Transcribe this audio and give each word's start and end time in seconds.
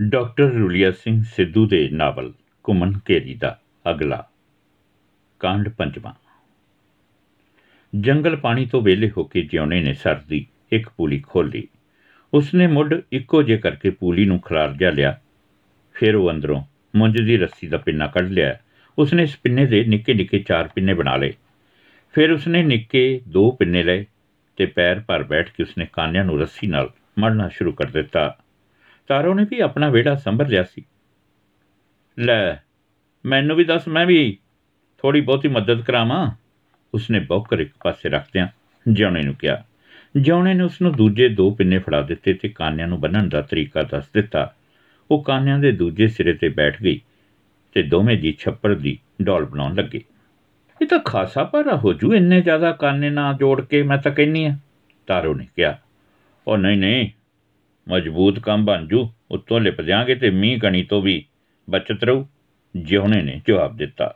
Doctor 0.00 0.44
ਰੁਲੀਆ 0.44 0.90
Singh 0.90 1.22
Sidhu 1.26 1.66
ਦੇ 1.66 1.88
novel 1.92 2.32
ਘੁੰਮਣ 2.68 2.92
ਘੇਰੀ 3.10 3.34
ਦਾ 3.34 3.60
ਅਗਲਾ। 3.90 4.28
ਕਾਂਡ 5.40 5.68
ਪੰਜਵਾਂ। 5.68 6.12
ਜੰਗਲ 8.00 8.36
ਪਾਣੀ 8.36 8.66
ਤੋਂ 8.66 8.82
ਵੇਲੇ 8.82 9.10
ਹੋ 9.16 9.24
ਕੇ 9.24 9.42
ਜਿਉਣੇ 9.42 9.82
ਨੇ 9.82 9.94
ਸਰਦੀ 9.94 10.46
ਇੱਕ 10.72 10.88
ਪੂਲੀ 10.88 11.22
ਖੋਲੀ 11.26 11.68
ਉਸਨੇ 12.34 12.66
ਮੁੱਢ 12.66 12.94
ਇੱਕੋ 13.12 13.42
ਜੇ 13.42 13.56
ਕਰਕੇ 13.56 13.90
ਪੂਲੀ 13.90 14.24
ਨੂੰ 14.24 14.40
ਖਰਾਰ 14.40 14.74
ਜਾ 14.74 14.90
ਲਿਆ। 14.90 15.20
ਫਿਰ 15.94 16.14
ਉਹ 16.14 16.30
ਅੰਦਰੋਂ 16.30 16.62
ਮੁੰਜ 16.96 17.20
ਦੀ 17.20 17.36
ਰੱਸੀ 17.36 17.66
ਦਾ 17.66 17.78
ਪਿੰਨਾ 17.78 18.06
ਕੱਢ 18.06 18.28
ਲਿਆ। 18.28 18.58
ਉਸਨੇ 18.98 19.22
ਇਸ 19.22 19.36
ਪਿੰਨੇ 19.36 19.66
ਦੇ 19.66 19.84
ਨਿੱਕੇ 19.84 20.14
ਨਿੱਕੇ 20.14 20.38
ਚਾਰ 20.38 20.68
ਪਿੰਨੇ 20.68 20.94
ਬਣਾ 20.94 21.16
ਲਏ। 21.16 21.32
ਫਿਰ 22.12 22.32
ਉਸਨੇ 22.32 22.62
ਨਿੱਕੇ 22.62 23.20
ਦੋ 23.28 23.50
ਪਿੰਨੇ 23.50 23.82
ਲਏ 23.82 24.06
ਤੇ 24.56 24.66
ਪੈਰ 24.66 25.00
ਪਰ 25.00 25.22
ਬੈਠ 25.22 25.50
ਕੇ 25.50 25.62
ਉਸਨੇ 25.62 25.86
ਕਾਨਿਆਂ 25.92 26.24
ਨੂੰ 26.24 26.40
ਰੱਸੀ 26.40 26.66
ਨਾਲ 26.66 26.90
ਮੜਨਾ 27.18 27.48
ਸ਼ੁਰੂ 27.48 27.72
ਕਰ 27.72 27.90
ਦਿੱਤਾ। 27.90 28.38
ਤਾਰੋ 29.06 29.34
ਨੇ 29.34 29.46
ਵੀ 29.50 29.60
ਆਪਣਾ 29.60 29.88
ਵਿਹੜਾ 29.88 30.14
ਸੰਭਰ 30.14 30.48
ਲਿਆ 30.48 30.62
ਸੀ। 30.62 30.84
ਲੈ, 32.18 32.56
ਮੈਨੂੰ 33.26 33.56
ਵੀ 33.56 33.64
ਦੱਸ, 33.64 33.88
ਮੈਂ 33.88 34.06
ਵੀ 34.06 34.38
ਥੋੜੀ 34.98 35.20
ਬਹੁਤੀ 35.20 35.48
ਮਦਦ 35.48 35.82
ਕਰਾਵਾਂ। 35.82 36.30
ਉਸਨੇ 36.94 37.20
ਬੌਕਰ 37.20 37.58
ਇੱਕ 37.58 37.72
ਪਾਸੇ 37.84 38.08
ਰੱਖਦਿਆਂ 38.08 38.48
ਜਿਉਣੇ 38.88 39.22
ਨੂੰ 39.22 39.34
ਕਿਹਾ। 39.34 39.64
ਜਿਉਣੇ 40.16 40.54
ਨੇ 40.54 40.64
ਉਸ 40.64 40.82
ਨੂੰ 40.82 40.92
ਦੂਜੇ 40.92 41.28
ਦੋ 41.28 41.50
ਪਿੰਨੇ 41.50 41.78
ਫੜਾ 41.78 42.02
ਦਿੱਤੇ 42.02 42.34
ਤੇ 42.34 42.48
ਕਾਨਿਆਂ 42.48 42.88
ਨੂੰ 42.88 43.00
ਬੰਨਣ 43.00 43.28
ਦਾ 43.28 43.40
ਤਰੀਕਾ 43.40 43.82
ਦੱਸ 43.82 44.04
ਦਿੱਤਾ। 44.14 44.54
ਉਹ 45.10 45.24
ਕਾਨਿਆਂ 45.24 45.58
ਦੇ 45.58 45.72
ਦੂਜੇ 45.72 46.08
ਸਿਰੇ 46.08 46.32
ਤੇ 46.32 46.48
ਬੈਠ 46.48 46.82
ਗਈ 46.82 47.00
ਤੇ 47.72 47.82
ਦੋਵੇਂ 47.82 48.18
ਜੀ 48.18 48.36
ਛੱਪੜ 48.38 48.74
ਦੀ 48.74 48.98
ਡੋਲ 49.22 49.44
ਬਣਾਉਣ 49.44 49.74
ਲੱਗੇ। 49.74 50.04
ਇਹ 50.82 50.86
ਤਾਂ 50.86 50.98
ਖਾਸਾ 50.98 51.44
ਭਾਰਾ 51.44 51.76
ਹੋ 51.76 51.92
ਜੂ, 51.92 52.14
ਇੰਨੇ 52.14 52.40
ਜ਼ਿਆਦਾ 52.40 52.72
ਕਾਨੇ 52.72 53.10
ਨਾ 53.10 53.32
ਜੋੜ 53.32 53.60
ਕੇ 53.64 53.82
ਮੈਂ 53.82 53.98
ਤਾਂ 53.98 54.12
ਕਹਿੰਨੀ 54.12 54.44
ਆ 54.44 54.56
ਤਾਰੋ 55.06 55.34
ਨੇ 55.34 55.46
ਕਿਹਾ। 55.56 55.78
ਉਹ 56.46 56.58
ਨਹੀਂ 56.58 56.78
ਨਹੀਂ 56.78 57.08
ਮਜ਼ਬੂਤ 57.88 58.38
ਕੰਮ 58.38 58.64
ਬਣ 58.64 58.86
ਜੂ, 58.86 59.10
ਉੱਤੋਂ 59.30 59.60
ਲਿਪ 59.60 59.80
ਜਾਾਂਗੇ 59.80 60.14
ਤੇ 60.14 60.30
ਮੀਂਹ 60.30 60.58
ਕਣੀ 60.58 60.82
ਤੋਂ 60.82 61.02
ਵੀ 61.02 61.24
ਬਚਤ 61.70 62.04
ਰਹੂ, 62.04 62.26
ਜਿਉਣੇ 62.76 63.22
ਨੇ 63.22 63.40
ਜਵਾਬ 63.48 63.76
ਦਿੱਤਾ। 63.76 64.14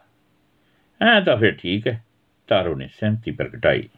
ਐ 1.02 1.20
ਤਾਂ 1.20 1.36
ਫਿਰ 1.36 1.52
ਠੀਕ 1.52 1.86
ਹੈ 1.86 2.04
ਤਾਰੋ 2.48 2.74
ਨੇ 2.74 2.88
ਸਹਿਮਤੀ 2.88 3.30
ਪ੍ਰਗਟਾਈ। 3.30 3.88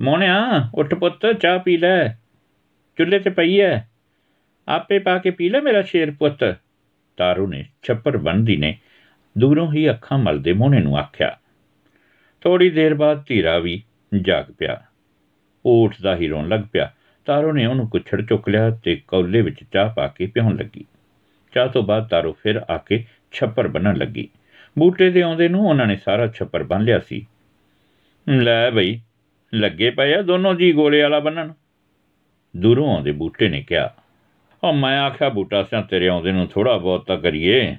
ਮੋਨਿਆ 0.00 0.70
ਉੱਠ 0.74 0.94
ਪੁੱਤ, 0.94 1.32
ਚਾਹ 1.32 1.58
ਪੀ 1.58 1.76
ਲੈ। 1.76 2.08
ਚੁੱਲ੍ਹੇ 2.98 3.18
ਤੇ 3.18 3.30
ਪਈ 3.30 3.60
ਐ। 3.60 3.78
ਆਪੇ 4.68 4.98
ਪਾ 4.98 5.18
ਕੇ 5.18 5.30
ਪੀ 5.30 5.48
ਲੈ 5.48 5.60
ਮੇਰਾ 5.60 5.82
ਸ਼ੇਰ 5.82 6.10
ਪੁੱਤ। 6.10 6.56
ਤਾਰੋ 7.16 7.46
ਨੇ 7.46 7.64
ਛੱਪਰ 7.82 8.16
ਬੰਦੀ 8.16 8.56
ਨੇ, 8.56 8.78
ਦੂਰੋਂ 9.38 9.72
ਹੀ 9.72 9.90
ਅੱਖਾਂ 9.90 10.18
ਮਲਦੇ 10.18 10.52
ਮੋਨੇ 10.52 10.80
ਨੂੰ 10.80 10.98
ਆਖਿਆ। 10.98 11.38
ਥੋੜੀ 12.40 12.70
ਦੇਰ 12.70 12.94
ਬਾਅਦ 12.94 13.24
ਧੀਰਾ 13.26 13.58
ਵੀ 13.58 13.82
ਜਾਗ 14.22 14.44
ਪਿਆ। 14.58 14.82
ਉਹ 15.66 15.84
ਉੱਠਦਾ 15.84 16.16
ਹੀ 16.16 16.28
ਰੋਣ 16.28 16.48
ਲੱਗ 16.48 16.60
ਪਿਆ। 16.72 16.92
ਤਾਰੋ 17.24 17.52
ਨੇ 17.52 17.66
ਉਹਨੂੰ 17.66 17.88
ਕੁਛੜ 17.88 18.20
ਚੁੱਕ 18.22 18.48
ਲਿਆ 18.48 18.70
ਤੇ 18.84 19.00
ਕੌਲੇ 19.08 19.40
ਵਿੱਚ 19.40 19.64
ਚਾਹ 19.72 19.90
ਪਾ 19.90 20.06
ਕੇ 20.08 20.26
ਪਿਉਣ 20.26 20.56
ਲੱਗੀ। 20.56 20.84
ਚਾਹ 21.52 21.68
ਤੋਂ 21.68 21.82
ਬਾਅਦ 21.82 22.08
ਤਾਰੋ 22.08 22.32
ਫਿਰ 22.42 22.60
ਆ 22.70 22.76
ਕੇ 22.78 23.04
ਛੱਪਰ 23.32 23.68
ਬੰਨਣ 23.68 23.96
ਲੱਗੀ। 23.96 24.28
ਬੂਟੇ 24.78 25.10
ਦੇ 25.10 25.22
ਆਉਂਦੇ 25.22 25.48
ਨੂੰ 25.48 25.66
ਉਹਨਾਂ 25.66 25.86
ਨੇ 25.86 25.96
ਸਾਰਾ 25.96 26.26
ਛੱਪਰ 26.26 26.62
ਬੰਨ 26.62 26.84
ਲਿਆ 26.84 26.98
ਸੀ। 26.98 27.26
ਲੈ 28.28 28.70
ਬਈ, 28.70 28.98
ਲੱਗੇ 29.52 29.90
ਪਏ 29.90 30.14
ਆ 30.14 30.22
ਦੋਨੋਂ 30.22 30.54
ਜੀ 30.54 30.72
ਗੋਲੇ 30.72 31.02
ਵਾਲਾ 31.02 31.20
ਬੰਨਣ 31.20 31.52
ਦੂਰੋਂ 32.56 32.94
ਆਉਂਦੇ 32.94 33.12
ਬੂਟੇ 33.12 33.48
ਨੇ 33.48 33.62
ਕਿਹਾ, 33.62 33.94
ਉਹ 34.64 34.72
ਮੈਂ 34.72 35.00
ਆਖਿਆ 35.00 35.28
ਬੂਟਾ 35.28 35.62
ਸਿਆਂ 35.62 35.82
ਤੇਰੇ 35.82 36.08
ਆਉਂਦੇ 36.08 36.32
ਨੂੰ 36.32 36.46
ਥੋੜਾ 36.46 36.76
ਬਹੁਤ 36.78 37.06
ਤਾਂ 37.06 37.16
ਕਰੀਏ। 37.16 37.76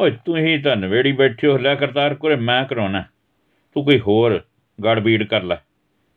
ਓਏ, 0.00 0.10
ਤੂੰ 0.24 0.36
ਹੀ 0.36 0.58
ਤਾਂ 0.58 0.76
ਨਵੇੜੀ 0.76 1.12
ਬੈਠੇ 1.12 1.48
ਹੋ, 1.48 1.58
ਲੈ 1.58 1.74
ਕਰਤਾਰ 1.74 2.14
ਕੋਲੇ 2.14 2.36
ਮੈਂ 2.36 2.64
ਕਰਾਉਣਾ। 2.64 3.04
ਤੂੰ 3.74 3.84
ਕੋਈ 3.84 3.98
ਹੋਰ 3.98 4.40
ਗੜਬੀੜ 4.84 5.22
ਕਰ 5.22 5.42
ਲੈ। 5.42 5.56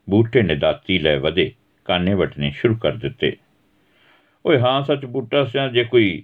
ਬੂਟੇ 0.09 0.41
ਨੇ 0.41 0.55
ਦਾਤੀ 0.55 0.99
ਲੈ 0.99 1.17
ਵਧੇ। 1.17 1.51
ਕਾਨੇ 1.89 2.13
ਵਟਨੇ 2.13 2.51
ਸ਼ੁਰੂ 2.51 2.75
ਕਰ 2.75 2.91
ਦਿੱਤੇ। 2.91 3.37
ਓਏ 4.45 4.59
ਹਾਂ, 4.59 4.83
ਸੱਚ 4.83 5.05
ਬੂਟਾ 5.05 5.45
ਸਿਆਂ, 5.45 5.69
ਜੇ 5.69 5.83
ਕੋਈ 5.83 6.23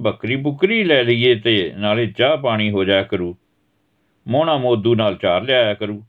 ਬੱਕਰੀ 0.00 0.36
ਬੁਕਰੀ 0.36 0.84
ਲੈ 0.84 1.04
ਲਈਏ 1.04 1.34
ਤੇ 1.34 1.74
ਨਾਲੇ 1.76 2.06
ਚਾਹ 2.06 2.36
ਪਾਣੀ 2.36 2.70
ਹੋ 2.70 2.84
ਜਾਇਆ 2.84 3.02
ਕਰੂ। 3.02 3.36
ਮੋਹਣਾ 4.28 4.56
ਮੋਦੂ 4.56 4.94
ਨਾਲ 4.94 5.16
ਚਾਰ 5.16 5.42
ਲਿਆਇਆ 5.42 5.74
ਕਰੂ। 5.74 6.04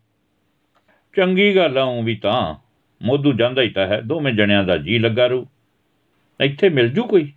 ਚੰਗੀ 1.17 1.55
ਗੱਲ 1.55 1.77
ਆਉਂ 1.77 2.03
ਵੀ 2.03 2.15
ਤਾਂ। 2.15 2.55
ਮੋਦੂ 3.03 3.33
ਜਾਂਦਾ 3.33 3.61
ਹੀ 3.61 3.69
ਤਾਂ 3.69 3.87
ਹੈ, 3.87 4.01
ਦੋਵੇਂ 4.01 4.33
ਜਣਿਆਂ 4.33 4.63
ਦਾ 4.63 4.77
ਜੀ 4.77 4.99
ਲੱਗਾ 4.99 5.27
ਰੂ। 5.27 5.47
ਇੱਥੇ 6.41 6.69
ਮਿਲ 6.69 6.89
ਜੂ 6.89 7.03
ਕੋਈ? 7.03 7.33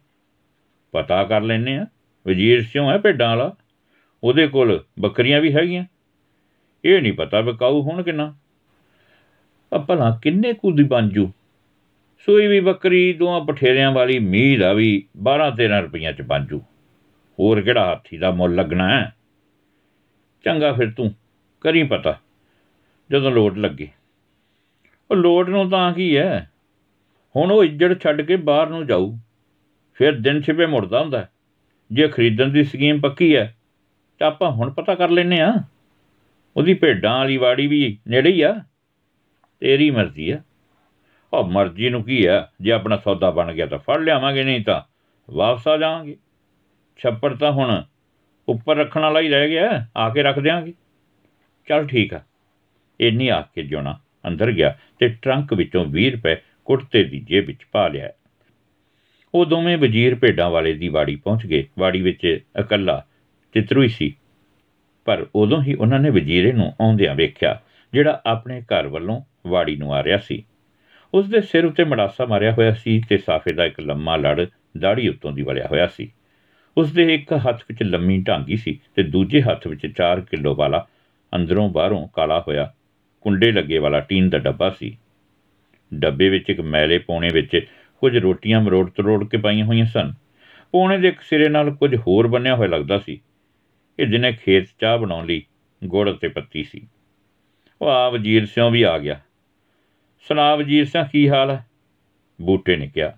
ਪਤਾ 0.92 1.24
ਕਰ 1.24 1.41
ਲੈਨੇ 1.41 1.78
ਆ। 1.78 1.86
ਵਜ਼ੀਰ 2.26 2.64
ਸਿਉ 2.64 2.91
ਹੈ 2.91 2.98
ਭੇਡਾਂ 2.98 3.28
ਵਾਲਾ। 3.28 3.54
ਉਹਦੇ 4.24 4.47
ਕੋਲ 4.47 4.84
ਬੱਕਰੀਆਂ 5.00 5.41
ਵੀ 5.41 5.54
ਹੈਗੀਆਂ। 5.54 5.84
ਇਹ 6.84 7.02
ਨਹੀਂ 7.02 7.12
ਪਤਾ 7.12 7.41
ਵਿਕਾਊ 7.41 7.82
ਹੋਣ 7.82 8.02
ਕਿੰਨਾ। 8.02 8.34
ਆ 9.74 9.78
ਭਲਾ 9.78 10.18
ਕਿੰਨੇ 10.22 10.52
ਕੁ 10.52 10.72
ਦੀ 10.72 10.82
ਬਣ 10.82 11.08
ਜੂ? 11.08 11.32
ਸੂਈ 12.18 12.46
ਵੀ 12.46 12.60
ਬੱਕਰੀ 12.60 13.12
ਦੋਆਂ 13.12 13.40
ਪਠੇਰਿਆਂ 13.40 13.92
ਵਾਲੀ 13.92 14.18
ਮੀਂਹ 14.18 14.58
ਦਾ 14.58 14.72
ਵੀ 14.72 15.08
12 15.16 15.50
13 15.50 15.80
ਰੁਪਈਆਂ 15.80 16.12
ਚ 16.12 16.22
ਬਣ 16.22 16.46
ਜੂ। 16.46 16.58
ਹੋਰ 17.40 17.60
ਕਿਹੜਾ 17.60 17.84
ਹਾਥੀ 17.84 18.18
ਦਾ 18.18 18.30
ਮੁੱਲ 18.30 18.54
ਲੱਗਣਾ 18.54 18.88
ਹੈ? 18.90 19.12
ਚੰਗਾ 20.44 20.72
ਫਿਰ 20.72 20.90
ਤੂੰ, 20.90 21.14
ਕਰੀ 21.60 21.82
ਪਤਾ, 21.82 22.18
ਜਦੋਂ 23.10 23.30
ਲੋਡ 23.30 23.58
ਲੱਗੇ। 23.58 23.88
ਉਹ 25.10 25.16
ਲੋਡ 25.16 25.48
ਨੂੰ 25.48 25.68
ਤਾਂ 25.70 25.92
ਕੀ 25.92 26.16
ਹੈ? 26.16 26.50
ਹੁਣ 27.36 27.50
ਉਹ 27.50 27.64
ਇੱਜੜ 27.64 27.94
ਛੱਡ 28.02 28.22
ਕੇ 28.22 28.36
ਬਾਹਰ 28.36 28.68
ਨੂੰ 28.68 28.86
ਜਾਊ, 28.86 29.16
ਫਿਰ 29.94 30.20
ਦਿਨ 30.20 30.40
ਛਿਪੇ 30.42 30.66
ਮੁੜਦਾ 30.66 31.00
ਹੁੰਦਾ। 31.00 31.26
ਜੇ 31.92 32.08
ਖਰੀਦਣ 32.08 32.48
ਦੀ 32.48 32.64
ਸਕੀਮ 32.64 33.00
ਪੱਕੀ 33.00 33.36
ਹੈ, 33.36 33.56
ਤਾਂ 34.18 34.26
ਆਪਾਂ 34.26 34.50
ਹੁਣ 34.50 34.70
ਪਤਾ 34.70 34.94
ਕਰ 34.94 35.10
ਲੈਨੇ 35.10 35.40
ਆ 35.40 35.54
ਉਹਦੀ 36.56 36.74
ਭੇਡਾਂ 36.74 37.18
ਵਾਲੀ 37.18 37.36
ਵਾੜੀ 37.36 37.66
ਵੀ 37.66 37.98
ਨੇੜੇ 38.08 38.32
ਹੀ 38.32 38.40
ਆ, 38.40 38.54
ਤੇਰੀ 39.60 39.90
ਮਰਜ਼ੀ 39.90 40.30
ਆ। 40.30 40.42
ਉਹ 41.33 41.44
ਮਰਜ਼ੀ 41.44 41.89
ਨੂੰ 41.89 42.05
ਕੀ 42.05 42.25
ਆ 42.25 42.49
ਜੇ 42.61 42.72
ਆਪਣਾ 42.72 42.97
ਸੌਦਾ 42.97 43.31
ਬਣ 43.31 43.53
ਗਿਆ 43.53 43.66
ਤਾਂ 43.66 43.78
ਫੜ 43.78 43.99
ਲਿਆਵਾਂਗੇ, 43.99 44.44
ਨਹੀਂ 44.44 44.65
ਤਾਂ 44.65 44.83
ਵਾਪਸ 45.33 45.69
ਆ 45.69 45.77
ਜਾਵਾਂਗੇ। 45.77 46.16
ਛੱਪੜ 46.99 47.34
ਤਾਂ 47.34 47.53
ਹੁਣ 47.53 47.83
ਉੱਪਰ 48.49 48.77
ਰੱਖਣ 48.77 49.00
ਵਾਲਾ 49.00 49.21
ਹੀ 49.21 49.28
ਰਹਿ 49.28 49.49
ਗਿਆ, 49.49 49.87
ਆ 49.97 50.11
ਕੇ 50.11 50.22
ਰੱਖ 50.22 50.39
ਦਿਆਂਗੇ। 50.39 50.75
ਚਲ 51.69 51.87
ਠੀਕ 51.87 52.15
ਆ। 52.15 52.21
ਇੰਨੀ 53.00 53.28
ਆ 53.28 53.41
ਕੇ 53.41 53.62
ਜਿਉਣਾ 53.62 53.99
ਅੰਦਰ 54.27 54.53
ਗਿਆ 54.53 54.78
ਤੇ 54.99 55.09
ਟਰੰਕ 55.09 55.55
ਵਿੱਚੋਂ 55.55 55.84
20 55.84 56.11
ਰੁਪਏ 56.11 56.37
ਕੁੜਤੇ 56.65 57.05
ਦੀ 57.05 57.21
ਜੇਬ 57.21 57.47
ਵਿੱਚ 57.47 57.59
ਪਾ 57.72 57.89
ਲਿਆ। 57.89 58.10
ਉਹ 59.34 59.47
ਦੋਵੇਂ 59.47 59.78
ਵਜ਼ੀਰ 59.78 60.15
ਭੇਡਾਂ 60.15 60.50
ਵਾਲੇ 60.50 60.72
ਦੀ 60.72 60.89
ਬਾੜੀ 60.89 61.16
ਪਹੁੰਚ 61.16 61.47
ਗਏ। 61.47 61.66
ਬਾੜੀ 61.78 62.03
ਵਿੱਚ 62.03 62.41
ਇਕੱਲਾ 62.60 63.05
ਚਿਤਰੂ 63.55 63.83
ਹੀ 63.83 63.89
ਸੀ। 63.89 64.16
ਪਰ 65.05 65.27
ਉਦੋਂ 65.34 65.62
ਹੀ 65.62 65.75
ਉਹਨਾਂ 65.75 65.99
ਨੇ 65.99 66.10
ਵਜ਼ੀਰੇ 66.10 66.53
ਨੂੰ 66.53 66.72
ਆਉਂਦਿਆਂ 66.81 67.15
ਵੇਖਿਆ, 67.15 67.60
ਜਿਹੜਾ 67.93 68.22
ਆਪਣੇ 68.27 68.60
ਘਰ 68.60 68.87
ਵੱਲੋਂ 68.87 69.22
ਵਾੜੀ 69.47 69.77
ਨੂੰ 69.77 69.95
ਆ 69.95 70.03
ਰਿਹਾ 70.03 70.19
ਸੀ। 70.19 70.45
ਉਸ 71.14 71.28
ਦੇ 71.28 71.41
ਸਿਰ 71.41 71.64
ਉੱਤੇ 71.64 71.84
ਮੜਾਸਾ 71.84 72.26
ਮਾਰਿਆ 72.26 72.52
ਹੋਇਆ 72.52 72.72
ਸੀ 72.72 73.02
ਤੇ 73.08 73.19
ਸਾਫੇ 73.19 73.52
ਦਾ 73.52 73.64
ਇੱਕ 73.64 73.80
ਲੰਮਾ 73.80 74.16
ਲੜ 74.16 74.46
ਦਾੜੀ 74.78 75.08
ਉੱਤੋਂ 75.08 75.32
ਦੀ 75.32 75.42
ਵਲਿਆ 75.42 75.66
ਹੋਇਆ 75.66 75.86
ਸੀ। 75.86 76.12
ਉਸ 76.76 76.92
ਦੇ 76.92 77.14
ਇੱਕ 77.14 77.32
ਹੱਥ 77.32 77.62
ਵਿੱਚ 77.69 77.82
ਲੰਮੀ 77.82 78.22
ਢਾਂਗੀ 78.22 78.56
ਸੀ 78.56 78.80
ਤੇ 78.94 79.02
ਦੂਜੇ 79.02 79.42
ਹੱਥ 79.42 79.66
ਵਿੱਚ 79.66 79.86
4 79.86 80.20
ਕਿਲੋ 80.20 80.54
ਵਾਲਾ 80.54 80.86
ਅੰਦਰੋਂ 81.34 81.70
ਬਾਹਰੋਂ 81.70 82.08
ਕਾਲਾ 82.08 82.44
ਹੋਇਆ 82.48 82.74
ਕੁੰਡੇ 83.20 83.52
ਲੱਗੇ 83.52 83.78
ਵਾਲਾ 83.78 84.00
ਟੀਨ 84.00 84.30
ਦਾ 84.30 84.38
ਡੱਬਾ 84.38 84.70
ਸੀ। 84.70 84.98
ਡੱਬੇ 85.94 86.28
ਵਿੱਚ 86.28 86.50
ਇੱਕ 86.50 86.60
ਮੈਲੇ 86.60 86.98
ਪੌਣੇ 86.98 87.28
ਵਿੱਚ 87.32 87.66
ਕੁਝ 88.00 88.16
ਰੋਟੀਆਂ 88.16 88.60
ਮਰੋੜ 88.60 88.91
ਤਰੋੜ 88.91 89.28
ਕੇ 89.28 89.36
ਪਾਈਆਂ 89.36 89.66
ਹੋਈਆਂ 89.66 89.86
ਸਨ। 89.86 90.12
ਪੌਣੇ 90.72 90.98
ਦੇ 90.98 91.08
ਇੱਕ 91.08 91.20
ਸਿਰੇ 91.20 91.48
ਨਾਲ 91.48 91.74
ਕੁਝ 91.74 91.97
ਹੋਰ 91.97 92.26
ਬੰਨਿਆ 92.26 92.56
ਹੋਇਆ 92.56 92.68
ਲੱਗਦਾ 92.68 92.98
ਸੀ। 92.98 93.20
ਇਹ 93.98 94.06
ਜਿਹਨੇ 94.06 94.32
ਖੇਤ 94.32 94.68
ਚਾਹ 94.80 94.98
ਬਣਾਉਣ 94.98 95.26
ਲਈ 95.26 95.42
ਗੁੜ 95.84 96.10
ਤੇ 96.12 96.28
ਪੱਤੀ 96.28 96.64
ਸੀ। 96.64 96.86
ਉਹ 97.82 97.88
ਆ 97.88 98.08
ਵਜ਼ੀਰ 98.08 98.47
ਸਿਉਂ 98.47 98.70
ਵੀ 98.70 98.82
ਆ 98.82 98.98
ਗਿਆ। 98.98 99.20
ਸੁਣਾ 100.26 100.54
ਵਜ਼ੀਰ 100.56 100.84
ਸਿਆਂ, 100.84 101.04
ਕੀ 101.04 101.28
ਹਾਲ 101.28 101.50
ਹੈ? 101.50 101.64
ਬੂਟੇ 102.38 102.76
ਨੇ 102.76 102.86
ਕਿਹਾ, 102.86 103.12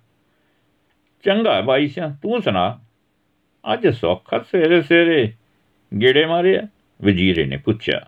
ਚੰਗਾ 1.24 1.60
ਬਾਈ 1.60 1.88
ਸਿਆਂ, 1.88 2.08
ਤੂੰ 2.22 2.40
ਸੁਣਾ। 2.42 2.80
ਅੱਜ 3.64 3.86
ਸੌਖਾ 3.88 4.38
ਸਵੇਰੇ 4.40 4.80
ਸਵੇਰੇ 4.82 5.32
ਗੇੜੇ 5.92 6.24
ਮਾਰਿਆ? 6.26 6.62
ਵਜ਼ੀਰੇ 7.00 7.44
ਨੇ 7.44 7.56
ਪੁੱਛਿਆ, 7.56 8.00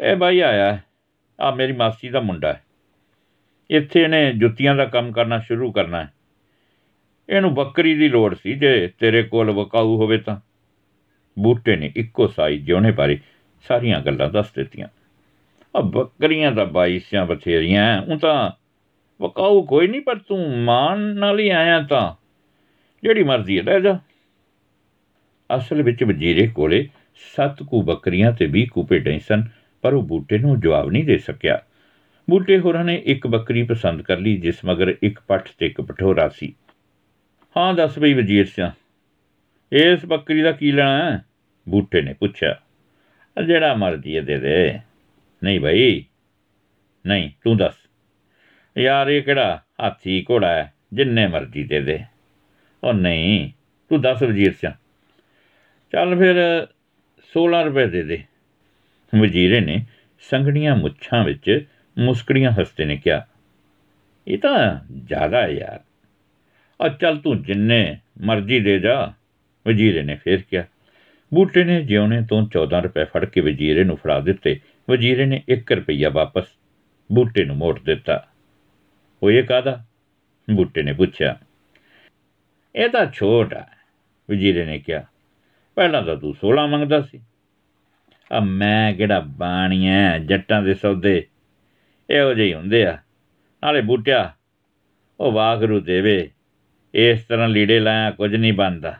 ਇਹ 0.00 0.16
ਬਾਈ 0.16 0.40
ਆਇਆ 0.40 0.78
ਆ 1.40 1.54
ਮੇਰੀ 1.54 1.72
ਮਾਸੀ 1.72 2.08
ਦਾ 2.08 2.20
ਮੁੰਡਾ 2.20 2.52
ਹੈ। 2.52 2.62
ਇੱਥੇ 3.70 4.02
ਇਹਨੇ 4.02 4.32
ਜੁੱਤੀਆਂ 4.32 4.74
ਦਾ 4.74 4.84
ਕੰਮ 4.84 5.12
ਕਰਨਾ 5.12 5.38
ਸ਼ੁਰੂ 5.38 5.70
ਕਰਨਾ 5.72 6.02
ਹੈ। 6.04 6.12
ਇਹਨੂੰ 7.28 7.54
ਬੱਕਰੀ 7.54 7.94
ਦੀ 7.94 8.08
ਲੋੜ 8.08 8.34
ਸੀ, 8.34 8.52
ਜੇ 8.52 8.92
ਤੇਰੇ 8.98 9.22
ਕੋਲ 9.22 9.50
ਵਕਾਊ 9.50 9.96
ਹੋਵੇ 9.96 10.18
ਤਾਂ। 10.18 10.36
ਬੂਟੇ 11.36 11.76
ਨੇ 11.76 11.92
ਇੱਕੋ 11.96 12.26
ਸਾਈ 12.26 12.58
ਜਿਉਣੇ 12.58 12.90
ਬਾਰੇ 12.92 13.18
ਸਾਰੀਆਂ 13.64 14.00
ਗੱਲਾਂ 14.00 14.28
ਦੱਸ 14.30 14.52
ਦਿੱਤੀਆਂ। 14.52 14.88
ਆ 15.74 15.80
ਬੱਕਰੀਆਂ 15.80 16.52
ਦਾ 16.52 16.64
ਬਾਈਸਿਆਂ 16.64 17.24
ਬਥੇਰੀਆਂ 17.26 18.02
ਉਹ 18.02 18.18
ਤਾਂ 18.18 18.50
ਵਕਾਊ 19.20 19.62
ਕੋਈ 19.62 19.86
ਨਹੀਂ 19.88 20.00
ਪਰ 20.00 20.18
ਤੂੰ 20.18 20.58
ਮਾਨ 20.58 21.00
ਨਾਲ 21.00 21.38
ਹੀ 21.40 21.48
ਆਇਆ 21.48 21.80
ਤਾਂ। 21.82 22.14
ਜਿਹੜੀ 23.02 23.22
ਮਰਜ਼ੀ 23.22 23.60
ਲੈ 23.60 23.78
ਜਾ। 23.80 23.98
ਅਸਲ 25.50 25.82
ਵਿੱਚ 25.82 26.04
ਵਜ਼ੀਰੇ 26.04 26.46
ਕੋਲੇ 26.46 26.88
ਸੱਤ 27.36 27.62
ਕੁ 27.62 27.82
ਬੱਕਰੀਆਂ 27.82 28.32
ਤੇ 28.32 28.46
20 28.46 28.64
ਕੁ 28.66 28.86
ਭੇਡਾਂ 28.86 29.18
ਸਨ, 29.18 29.42
ਪਰ 29.82 29.94
ਉਹ 29.94 30.02
ਬੂਟੇ 30.02 30.38
ਨੂੰ 30.38 30.60
ਜਵਾਬ 30.60 30.90
ਨਹੀਂ 30.90 31.04
ਦੇ 31.04 31.18
ਸਕਿਆ। 31.18 31.60
ਬੂਟੇ 32.28 32.58
ਹੋਰਾਂ 32.58 32.84
ਨੇ 32.84 33.02
ਇੱਕ 33.04 33.26
ਬੱਕਰੀ 33.26 33.62
ਪਸੰਦ 33.62 34.02
ਕਰ 34.02 34.18
ਲਈ, 34.18 34.36
ਜਿਸ 34.36 34.64
ਮਗਰ 34.64 34.94
ਇੱਕ 35.02 35.20
ਪੱਠ 35.28 35.48
ਤੇ 35.58 35.66
ਇੱਕ 35.66 35.80
ਪਠੋਰਾ 35.80 36.28
ਸੀ। 36.28 36.54
ਹਾਂ, 37.56 37.74
ਦੱਸ 37.74 37.98
ਬਈ 37.98 38.14
ਵਜ਼ੀਰ 38.14 38.46
ਸਿਆ, 38.46 38.72
ਇਸ 39.72 40.04
ਬੱਕਰੀ 40.06 40.42
ਦਾ 40.42 40.52
ਕੀ 40.52 40.72
ਲੈਣਾ 40.72 41.10
ਹੈ 41.10 41.24
ਬੂਟੇ 41.68 42.02
ਨੇ 42.02 42.12
ਪੁੱਛਿਆ, 42.12 42.54
ਜਿਹੜਾ 43.46 43.74
ਮਰਜ਼ੀ 43.74 44.20
ਦੇ 44.20 44.38
ਦੇ। 44.38 44.78
ਨਹੀਂ 45.44 45.60
ਭਾਈ 45.60 46.04
ਨਹੀਂ, 47.06 47.30
ਤੂੰ 47.44 47.56
ਦੱਸ। 47.56 47.74
ਯਾਰ 48.78 49.08
ਇਹ 49.08 49.22
ਕਿਹੜਾ 49.22 49.62
ਹਾਥੀ 49.82 50.24
ਘੋੜਾ 50.30 50.48
ਹੈ? 50.48 50.72
ਜਿੰਨੇ 50.92 51.26
ਮਰਜ਼ੀ 51.26 51.64
ਦੇ 51.64 51.80
ਦੇ। 51.80 52.00
ਉਹ 52.84 52.92
ਨਹੀਂ, 52.92 53.50
ਤੂੰ 53.88 54.00
ਦੱਸ 54.00 54.22
ਵਜ਼ੀਰ 54.22 54.52
ਸਿਆ 54.52 54.76
ਚੱਲ 55.92 56.16
ਫਿਰ 56.18 56.36
16 57.32 57.62
ਰੁਪਏ 57.62 57.86
ਦੇ 57.86 58.02
ਦੇ। 58.02 58.22
ਵਜ਼ੀਰੇ 59.20 59.60
ਨੇ 59.60 59.84
ਸੰਗਣੀਆਂ 60.30 60.76
ਮੁੱਛਾਂ 60.76 61.24
ਵਿੱਚ 61.24 61.66
ਮੁਸਕੜੀਆਂ 61.98 62.50
ਹੱਸਦੇ 62.50 62.84
ਨੇ 62.84 62.96
ਕਿਹਾ, 62.96 63.26
ਇਹ 64.28 64.38
ਤਾਂ 64.38 64.80
ਜ਼ਿਆਦਾ 65.04 65.42
ਹੈ 65.42 65.48
ਯਾਰ। 65.48 65.80
ਆ 66.80 66.88
ਚੱਲ 66.88 67.18
ਤੂੰ 67.18 67.42
ਜਿੰਨੇ 67.42 67.98
ਮਰਜ਼ੀ 68.20 68.60
ਦੇ 68.60 68.78
ਜਾ। 68.78 69.12
ਵਜ਼ੀਰੇ 69.66 70.02
ਨੇ 70.02 70.14
ਫੇਰ 70.14 70.42
ਕਿਹਾ, 70.50 70.64
ਬੂਟੇ 71.34 71.64
ਨੇ 71.64 71.82
ਜਿਉਣੇ 71.82 72.22
ਤੋਂ 72.22 72.46
14 72.52 72.80
ਰੁਪਏ 72.80 73.04
ਫੜ 73.04 73.24
ਕੇ 73.24 73.40
ਵਜ਼ੀਰੇ 73.40 73.84
ਨੂੰ 73.84 73.96
ਫੜਾ 73.96 74.20
ਦਿੱਤੇ। 74.20 74.60
ਵਜ਼ੀਰੇ 74.90 75.26
ਨੇ 75.26 75.42
1 75.48 75.72
ਰੁਪਈਆ 75.72 76.10
ਵਾਪਸ 76.10 76.44
ਬੂਟੇ 77.12 77.44
ਨੂੰ 77.44 77.56
ਮੋੜ 77.56 77.80
ਦਿੱਤਾ। 77.80 78.28
ਉਹ 79.22 79.30
ਇਹ 79.30 79.44
ਕਾਦਾ 79.44 79.84
ਬੂਟੇ 80.54 80.82
ਨੇ 80.82 80.92
ਪੁੱਛਿਆ। 80.92 81.38
ਇਹ 82.76 82.88
ਤਾਂ 82.88 83.06
ਛੋਟ 83.06 83.54
ਹੈ 83.54 83.66
ਵਜ਼ੀਰੇ 84.30 84.64
ਨੇ 84.64 84.78
ਕਿਹਾ। 84.78 85.04
ਪਹਿਲਾਂ 85.74 86.02
ਤਾਂ 86.02 86.16
ਤੂੰ 86.16 86.34
16 86.34 86.66
ਮੰਗਦਾ 86.66 87.02
ਸੀ। 87.02 87.20
ਆ 88.32 88.40
ਮੈਂ 88.40 88.94
ਕਿਹੜਾ 88.94 89.20
ਬਾਣੀਆਂ 89.20 90.18
ਜੱਟਾਂ 90.18 90.62
ਦੇ 90.62 90.74
ਸੌਦੇ? 90.74 91.26
ਇਹੋ 92.10 92.34
ਜਿਹੇ 92.34 92.46
ਹੀ 92.46 92.54
ਹੁੰਦੇ 92.54 92.86
ਆ। 92.86 92.98
ਨਾਲੇ 93.64 93.80
ਬੂਟਿਆ, 93.80 94.34
ਉਹ 95.20 95.32
ਵਾਗਰੂ 95.32 95.80
ਦੇਵੇ। 95.80 96.30
ਇਸ 96.94 97.24
ਤਰ੍ਹਾਂ 97.24 97.48
ਲੀੜੇ 97.48 97.80
ਲਾਇਆ 97.80 98.10
ਕੁਝ 98.10 98.34
ਨਹੀਂ 98.34 98.52
ਬਣਦਾ। 98.52 98.98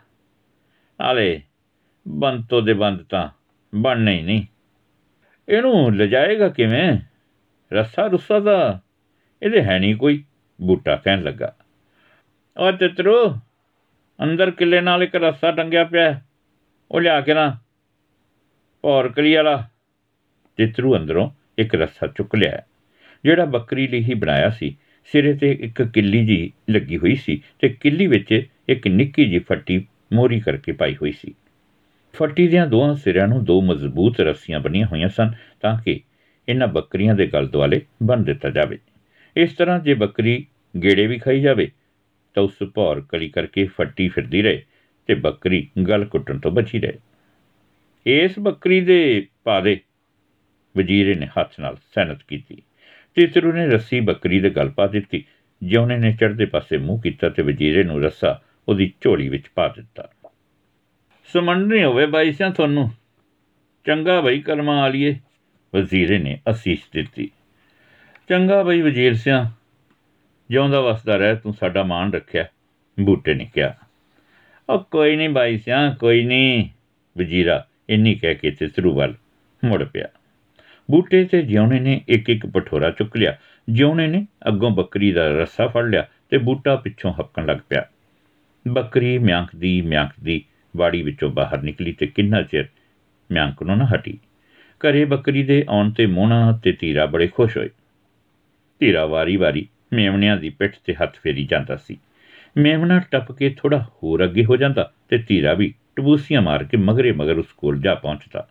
ਨਾਲੇ 1.01 1.43
ਬੰਤੋ 2.09 2.61
ਦੇ 2.61 2.75
ਬੰਦ 2.75 3.03
ਤਾਂ 3.03 3.29
ਬਣਨੇ 3.75 4.17
ਹੀ 4.17 4.23
ਨਹੀਂ। 4.23 4.47
ਇਹਨੂੰ 5.49 5.97
ਲਿਜਾਏਗਾ 5.97 6.49
ਕਿਵੇਂ? 6.49 6.99
ਰੱਸਾ 7.73 8.07
ਰੁੱਸਾ 8.07 8.41
ਦਾ। 8.41 8.81
ਇਹਦੇ 9.43 9.63
ਹੈ 9.63 9.79
ਨਹੀਂ 9.79 9.97
ਕੋਈ 9.97 10.25
ਬੂਟਾ 10.61 10.97
ਕਹਿਣ 10.97 11.23
ਲੱਗਾ। 11.23 11.57
ਉਹ 12.57 12.73
ਤਿੱਤਰੂ, 12.73 13.37
ਅੰਦਰ 14.23 14.51
ਕਿੱਲੇ 14.51 14.81
ਨਾਲ 14.81 15.03
ਇੱਕ 15.03 15.15
ਰੱਸਾ 15.15 15.53
ਟੰਗਿਆ 15.53 15.85
ਪਿਆ। 15.85 16.21
ਉਹ 16.91 17.01
ਲਿਆ 17.01 17.21
ਕੇ 17.21 17.35
ਨਾ 17.35 17.59
ਔਰ 18.85 19.09
ਕਲੀ 19.09 19.35
ਵਾਲਾ। 19.35 19.69
ਤਿੱਤਰੂ 20.57 20.97
ਅੰਦਰੋਂ 20.97 21.31
ਇੱਕ 21.59 21.75
ਰੱਸਾ 21.75 22.07
ਚੁੱਕ 22.07 22.35
ਲਿਆ। 22.35 22.63
ਜਿਹੜਾ 23.25 23.45
ਬੱਕਰੀ 23.45 23.89
ਲਈ 23.89 24.01
ਹੀ 24.01 24.15
ਬਣਾਇਆ 24.15 24.51
ਸੀ, 24.51 24.77
ਸਿਰੇ 25.05 25.35
ਤੇ 25.35 25.59
ਇੱਕ 25.61 25.83
ਕਿੱਲੀ 25.83 26.27
ਜੀ 26.27 26.53
ਲੱਗੀ 26.71 26.97
ਹੋਈ 26.97 27.15
ਸੀ 27.15 27.43
ਤੇ 27.59 27.69
ਕਿੱਲੀ 27.69 28.07
ਵਿੱਚ 28.07 28.47
ਇੱਕ 28.69 28.89
ਨਿੱਕੀ 28.89 29.25
ਜੀ 29.25 29.39
ਫੱਟੀ 29.39 29.87
ਮੋਰੀ 30.13 30.41
ਕਰਕੇ 30.41 30.73
ਪਾਈ 30.73 30.95
ਹੋਈ 30.95 31.13
ਸੀ। 31.13 31.35
ਫੱਟੀ 32.15 32.47
ਦੀਆਂ 32.49 32.67
ਦੋਹਾਂ 32.67 32.95
ਸਿਰਿਆਂ 32.95 33.29
ਨੂੰ 33.29 33.45
ਦੋ 33.45 33.61
ਮਜ਼ਬੂਤ 33.61 34.21
ਰੱਸੀਆਂ 34.21 34.61
ਬਣੀਆਂ 34.61 34.87
ਹੋਈਆਂ 34.87 35.09
ਸਨ 35.09 35.33
ਤਾਂ 35.61 35.77
ਕਿ 35.83 36.01
ਇਹਨਾਂ 36.49 36.69
ਬੱਕਰੀਆਂ 36.69 37.15
ਦੇ 37.15 37.27
ਗਲ 37.27 37.47
ਦੁਆਲੇ 37.49 37.81
ਬੰਨ 38.03 38.25
ਦਿੱਤਾ 38.25 38.51
ਜਾਵੇ। 38.51 38.79
ਇਸ 39.37 39.53
ਤਰ੍ਹਾਂ 39.53 39.79
ਜੇ 39.81 39.95
ਬੱਕਰੀ 39.95 40.45
ਗੇੜੇ 40.75 41.07
ਵੀ 41.07 41.19
ਖਾਈ 41.19 41.41
ਜਾਵੇ, 41.41 41.71
ਤਾਂ 42.37 42.43
ਉਸ 42.43 42.63
ਭੌਰ 42.75 43.01
ਕਲੀ 43.01 43.29
ਕਰਕੇ 43.29 43.65
ਫੱਟੀ 43.77 44.09
ਫਿਰਦੀ 44.09 44.43
ਰਹੇ 44.43 44.63
ਤੇ 45.09 45.15
ਬੱਕਰੀ 45.15 45.67
ਗਲ 45.89 46.05
ਕੁੱਟਣ 46.05 46.39
ਤੋਂ 46.39 46.51
ਬਚੀ 46.51 46.81
ਰਹੇ। 46.81 46.99
ਇਸ 48.07 48.39
ਬੱਕਰੀ 48.39 48.81
ਦੇ 48.81 49.27
ਪਾਦੇ 49.45 49.79
ਵਜ਼ੀਰੇ 50.75 51.15
ਨੇ 51.15 51.27
ਹੱਥ 51.39 51.61
ਨਾਲ 51.61 51.77
ਸੈਨਤ 51.95 52.23
ਕੀਤੀ 52.29 52.63
ਤਿਸਰੂ 53.17 53.53
ਨੇ 53.53 53.67
ਰੱਸੀ 53.67 54.01
ਬੱਕਰੀ 54.01 54.41
ਦੇ 54.41 54.51
ਗਲ 54.51 54.69
ਪਾ 54.69 54.87
ਦਿੱਤੀ। 54.87 55.25
ਜਿਉਨੇ 55.63 55.97
ਨੇ 55.97 56.13
ਚੜ੍ਹਦੇ 56.13 56.45
ਪਾਸੇ 56.45 56.79
ਮੂੰਹ 56.79 57.01
ਕੀਤਾ 57.01 57.29
ਤੇ 57.29 57.43
ਵਜ਼ੀਰੇ 57.43 57.83
ਨੂੰ 57.83 58.03
ਰੱਸਾ 58.03 58.41
ਉਹਦੀ 58.69 58.93
ਝੋਲੀ 59.01 59.29
ਵਿੱਚ 59.29 59.45
ਪਾ 59.55 59.69
ਦਿੱਤਾ। 59.69 60.09
ਸਮੰਡ 61.33 61.73
ਨਹੀਂ 61.73 61.85
ਹੋਵੇ 61.85 62.07
ਬਾਈ 62.07 62.33
ਸਿਆਂ 62.33 62.51
ਤੁਹਾਨੂੰ। 62.51 62.91
ਚੰਗਾ 63.85 64.21
ਬਈ 64.21 64.41
ਕਲਮਾਂ 64.41 64.77
ਵਾਲੀਏ, 64.77 65.17
ਵਜ਼ੀਰੇ 65.75 66.19
ਨੇ 66.19 66.41
ਅਸੀਸ 66.51 66.79
ਦਿੱਤੀ। 66.93 67.31
ਚੰਗਾ 68.29 68.63
ਬਈ 68.63 68.81
ਵਜ਼ੀਰ 68.81 69.15
ਸਿਆਂ, 69.15 69.47
ਜਿਉਂਦਾ 70.51 70.81
ਵਸਦਾ 70.81 71.17
ਰਹਿ, 71.17 71.37
ਤੂੰ 71.37 71.55
ਸਾਡਾ 71.55 71.83
ਮਾਣ 71.83 72.13
ਰੱਖਿਆ, 72.13 72.45
ਬੂਟੇ 73.01 73.35
ਨੇ 73.35 73.51
ਕਿਹਾ। 73.55 73.75
ਉਹ 74.69 74.79
ਕੋਈ 74.79 75.17
ਨਹੀਂ 75.17 75.29
ਬਾਈ 75.29 75.59
ਸਿਆਂ, 75.59 75.95
ਕੋਈ 75.95 76.25
ਨਹੀਂ, 76.25 76.69
ਵਜ਼ੀਰਾ 77.19 77.67
ਇੰਨੀ 77.89 78.15
ਕਹਿ 78.15 78.35
ਕੇ 78.35 78.51
ਤਿਸਰੂ 78.51 78.95
ਵੱਲ 78.95 79.15
ਮੁੜ 79.65 79.85
ਪਿਆ। 79.85 80.09
ਬੂਟੇ 80.91 81.25
ਤੇ 81.25 81.43
ਜਿਉਣੇ 81.43 81.81
ਨੇ 81.81 82.01
ਇੱਕ 82.09 82.31
ਇੱਕ 82.31 82.47
ਪਠੋਰਾ 82.47 82.91
ਚੁੱਕ 82.91 83.17
ਲਿਆ। 83.17 83.37
ਜਿਉਣੇ 83.71 84.07
ਨੇ 84.07 84.27
ਅੱਗੋਂ 84.49 84.71
ਬੱਕਰੀ 84.71 85.13
ਦਾ 85.13 85.29
ਰੱਸਾ 85.29 85.67
ਫੜ 85.67 85.85
ਲਿਆ 85.85 86.09
ਤੇ 86.31 86.39
ਬੂਟਾ 86.39 86.77
ਪਿੱਛੋਂ 86.77 87.13
ਹੱਕਣ 87.13 87.47
ਲੱਗ 87.47 87.57
ਪਿਆ। 87.69 87.87
ਬੱਕਰੀ 88.69 89.19
ਮਿਆਂਕਦੀ 89.19 89.81
ਮਿਆਂਕਦੀ 89.81 90.45
ਬਾੜੀ 90.77 91.03
ਵਿੱਚੋਂ 91.03 91.31
ਬਾਹਰ 91.31 91.63
ਨਿਕਲੀ 91.63 91.93
ਤੇ 91.93 92.07
ਕਿੰਨਾ 92.07 92.43
ਚਿਰ 92.43 92.67
ਮਿਆਂਕਣੋਂ 93.33 93.77
ਨਾ 93.77 93.89
ਹਟੀ। 93.95 94.19
ਘਰੇ 94.81 95.05
ਬੱਕਰੀ 95.05 95.43
ਦੇ 95.43 95.65
ਆਉਣ 95.69 95.91
ਤੇ 95.91 96.07
ਮੋਣਾ 96.07 96.61
ਤੇ 96.63 96.73
ਤੀਰਾ 96.73 97.07
ਬੜੇ 97.07 97.27
ਖੁਸ਼ 97.27 97.57
ਹੋਏ। 97.57 97.69
ਤੀਰਾ 98.81 99.07
ਵਾਰੀ-ਵਾਰੀ 99.07 99.69
ਮੇਮਣਿਆਂ 99.93 100.37
ਦੀ 100.37 100.51
ਪਿੱਠ 100.51 100.75
ਤੇ 100.85 100.95
ਹੱਥ 100.95 101.17
ਫੇਰੀ 101.23 101.45
ਜਾਂਦਾ 101.45 101.77
ਸੀ। 101.77 101.97
ਮੇਮਣਾ 102.57 102.99
ਟੱਪ 102.99 103.33
ਕੇ 103.33 103.55
ਥੋੜਾ 103.59 103.83
ਹੋਰ 103.83 104.25
ਅੱਗੇ 104.25 104.45
ਹੋ 104.45 104.57
ਜਾਂਦਾ 104.57 104.93
ਤੇ 105.09 105.19
ਤੀਰਾ 105.19 105.55
ਵੀ 105.55 105.75
ਟਬੂਸੀਆਂ 105.97 106.43
ਮਾਰ 106.43 106.65
ਕੇ 106.65 106.77
ਮਗਰੇ 106.77 107.13
ਮਗਰ 107.13 107.39
ਉਸ 107.39 107.47
ਕੋਲ 107.47 107.81
ਜਾ 107.81 107.95
ਪਹੁੰਚਦਾ। 107.95 108.49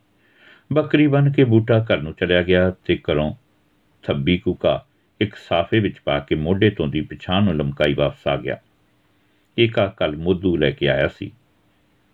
ਬੱਕਰੀ 0.73 1.07
ਬਨ 1.07 1.31
ਕੇ 1.31 1.43
ਬੂਟਾ 1.43 1.79
ਘਰ 1.79 2.01
ਨੂੰ 2.01 2.13
ਚਲਿਆ 2.13 2.43
ਗਿਆ 2.43 2.73
ਤੇ 2.85 2.99
ਘਰੋਂ 3.11 3.35
ਥੱਬੀ 4.03 4.37
ਕੁਕਾ 4.37 4.85
ਇੱਕ 5.21 5.35
ਸਾਫੇ 5.35 5.79
ਵਿੱਚ 5.79 5.99
ਪਾ 6.05 6.19
ਕੇ 6.19 6.35
ਮੋਢੇ 6.35 6.69
ਤੋਂ 6.69 6.87
ਦੀ 6.87 7.01
ਪਛਾਣ 7.01 7.43
ਨੂੰ 7.43 7.55
ਲਮਕਾਈ 7.55 7.93
ਵਾਪਸ 7.93 8.27
ਆ 8.27 8.37
ਗਿਆ। 8.37 8.57
ਏਕਾ 9.59 9.87
ਕੱਲ 9.87 10.15
ਮੋਧੂ 10.15 10.57
ਲੈ 10.57 10.71
ਕੇ 10.71 10.87
ਆਇਆ 10.89 11.07
ਸੀ। 11.07 11.31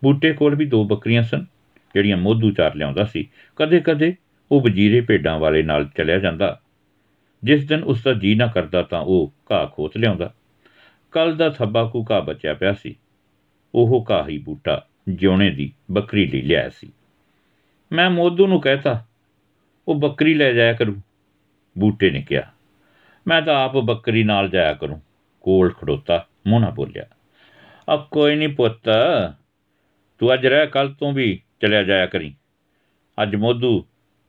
ਬੂਟੇ 0.04 0.34
ਕੋਲ 0.34 0.56
ਵੀ 0.56 0.66
ਦੋ 0.66 0.84
ਬੱਕਰੀਆਂ 0.84 1.24
ਸਨ, 1.24 1.46
ਜਿਹੜੀਆਂ 1.94 2.18
ਮੋਧੂ 2.18 2.51
ਚਾਰ 2.51 2.75
ਲਿਆਉਂਦਾ 2.75 3.06
ਸੀ। 3.06 3.30
ਕਦੇ-ਕਦੇ 3.56 4.16
ਉਹ 4.51 4.62
ਵਜੀਰੇ 4.62 5.01
ਭੇਡਾਂ 5.01 5.40
ਵਾਲੇ 5.40 5.63
ਨਾਲ 5.63 5.90
ਚਲਿਆ 5.98 6.19
ਜਾਂਦਾ। 6.19 6.60
ਜਿਸ 7.44 7.68
ਦਿਨ 7.68 7.84
ਉਸ 7.84 8.04
ਦਾ 8.04 8.13
ਜੀ 8.13 8.36
ਨਾ 8.36 8.48
ਕਰਦਾ 8.48 8.84
ਤਾਂ 8.84 9.01
ਉਹ 9.01 9.34
ਘਾਹ 9.51 9.68
ਖੋਤ 9.68 9.98
ਲਿਆਉਂਦਾ। 9.98 10.34
ਕੱਲ 11.12 11.36
ਦਾ 11.36 11.50
ਥੱਬਾ 11.50 11.84
ਕੁਕਾ 11.84 12.19
ਬਚਿਆ 12.19 12.54
ਪਿਆ 12.54 12.74
ਸੀ। 12.74 12.96
ਉਹ 13.75 14.06
ਘਾਹ 14.12 14.28
ਹੀ 14.30 14.38
ਬੂਟਾ 14.38 14.86
ਜਿਉਣੇ 15.10 15.51
ਦੀ 15.51 15.74
ਬੱਕਰੀ 15.92 16.28
ਲਈ 16.28 16.42
ਲਿਆਇਆ 16.42 16.69
ਸੀ। 16.69 16.92
ਮੈਂ 17.92 18.10
ਮੋਦੂ 18.10 18.48
ਨੂੰ 18.48 18.62
ਕਹਿਤਾ, 18.62 19.06
ਉਹ 19.88 19.95
ਬੱਕਰੀ 19.95 20.34
ਲੈ 20.34 20.54
ਜਾਇਆ 20.54 20.74
ਕਰੂ, 20.74 20.95
ਬੂਟੇ 21.78 22.10
ਨੇ 22.10 22.22
ਕਿਹਾ। 22.22 22.44
ਮੈਂ 23.28 23.42
ਤਾਂ 23.42 23.66
ਆਪ 23.66 23.78
ਬੱਕਰੀ 23.78 24.24
ਨਾਲ 24.24 24.50
ਜਾਇਆ 24.50 24.74
ਕਰੂੰ, 24.74 25.02
ਕੋਲ 25.42 25.74
ਖੜੋਤਾ 25.74 26.28
ਮੋਨਾ 26.48 26.69
ਬੋਲਿਆ। 26.69 27.06
ਆ 27.90 27.95
ਕੋਈ 28.12 28.36
ਨਹੀਂ 28.36 28.50
ਪੁੱਤ 28.50 28.90
ਤੂੰ 30.19 30.33
ਅੱਜ 30.33 30.48
ਰਹਿ 30.48 30.68
ਕੱਲ 30.68 30.94
ਤੋਂ 30.94 31.13
ਵੀ 31.13 31.42
ਚਲਿਆ 31.62 31.83
ਜਾਇਆ 31.83 32.06
ਕਰੀ। 32.06 32.36
ਅੱਜ 33.21 33.36
ਮੋਦੂ 33.36 33.86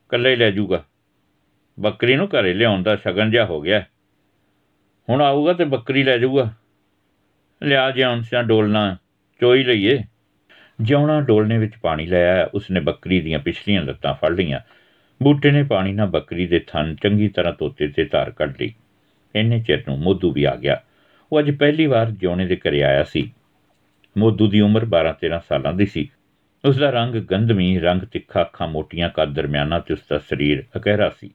ਕੱਲੇ 0.08 0.36
ਲੈ 0.36 0.50
ਜਾਊਗਾ। 0.50 0.84
ਬੱਕਰੀ 1.80 2.16
ਨੂੰ 2.16 2.28
ਘਰੇ 2.28 2.54
ਲਿਆਉਣ 2.54 2.82
ਦਾ 2.82 2.96
ਸ਼ਗਨ 2.96 3.30
ਜਿਹਾ 3.30 3.44
ਹੋ 3.44 3.60
ਗਿਆ। 3.60 3.84
ਹੁਣ 5.08 5.22
ਆਊਗਾ 5.22 5.52
ਤੇ 5.52 5.64
ਬੱਕਰੀ 5.64 6.02
ਲੈ 6.02 6.18
ਜਾਊਗਾ। 6.18 6.52
ਲਿਆ 7.62 7.90
ਜਿਉਂ 7.90 8.22
ਸਿਆ 8.22 8.42
ਡੋਲਣਾ, 8.42 8.96
ਚੋਈ 9.40 9.64
ਲਈਏ। 9.64 10.02
ਜਿਉਣਾ 10.80 11.20
ਡੋਲਨੇ 11.20 11.58
ਵਿੱਚ 11.58 11.72
ਪਾਣੀ 11.82 12.06
ਲੈ 12.06 12.32
ਆਇਆ 12.32 12.50
ਉਸਨੇ 12.54 12.80
ਬੱਕਰੀ 12.80 13.20
ਦੀਆਂ 13.20 13.38
ਪਿਛਲੀਆਂ 13.38 13.82
ਲੱਤਾਂ 13.82 14.14
ਫੜ 14.14 14.30
ਲਈਆਂ। 14.30 14.60
ਬੂਟੇ 15.22 15.50
ਨੇ 15.50 15.62
ਪਾਣੀ 15.62 15.92
ਨਾਲ 15.92 16.06
ਬੱਕਰੀ 16.06 16.46
ਦੇ 16.46 16.58
ਥਣ 16.58 16.94
ਚੰਗੀ 16.94 17.28
ਤਰ੍ਹਾਂ 17.28 17.52
ਤੋਤੇ 17.52 17.88
ਤੇ 17.88 18.04
ਧਾਰ 18.04 18.30
ਕੱਢ 18.30 18.54
ਲਈ। 18.60 18.74
ਇੰਨੇ 19.34 19.60
ਚਿਰ 19.60 19.84
ਨੂੰ 19.88 19.98
ਮੋਦੂ 19.98 20.32
ਵੀ 20.32 20.44
ਆ 20.44 20.56
ਗਿਆ। 20.56 20.82
ਉਹ 21.32 21.38
ਅੱਜ 21.38 21.50
ਪਹਿਲੀ 21.50 21.86
ਵਾਰ 21.86 22.10
ਜਿਉਣੇ 22.10 22.46
ਦੇ 22.46 22.56
ਘਰੇ 22.56 22.82
ਆਇਆ 22.82 23.04
ਸੀ। 23.04 23.32
ਮੋਦੂ 24.18 24.46
ਦੀ 24.46 24.60
ਉਮਰ 24.60 24.84
12-13 24.84 25.40
ਸਾਲਾਂ 25.48 25.72
ਦੀ 25.72 25.86
ਸੀ। 25.86 26.10
ਉਸ 26.64 26.76
ਦਾ 26.76 26.90
ਰੰਗ 26.90 27.14
ਗੰਧਮੀ, 27.14 27.78
ਰੰਗ 27.78 28.00
ਤਿੱਖਾ, 28.00 28.40
ਅੱਖਾਂ 28.40 28.68
ਮੋਟੀਆਂ, 28.68 29.08
ਕੱਦ 29.08 29.34
ਦਰਮਿਆਨਾ 29.34 29.78
ਤੇ 29.78 29.94
ਉਸ 29.94 30.00
ਦਾ 30.10 30.18
ਸਰੀਰ 30.18 30.64
ਅਕਹਿਰਾ 30.76 31.10
ਸੀ। 31.20 31.30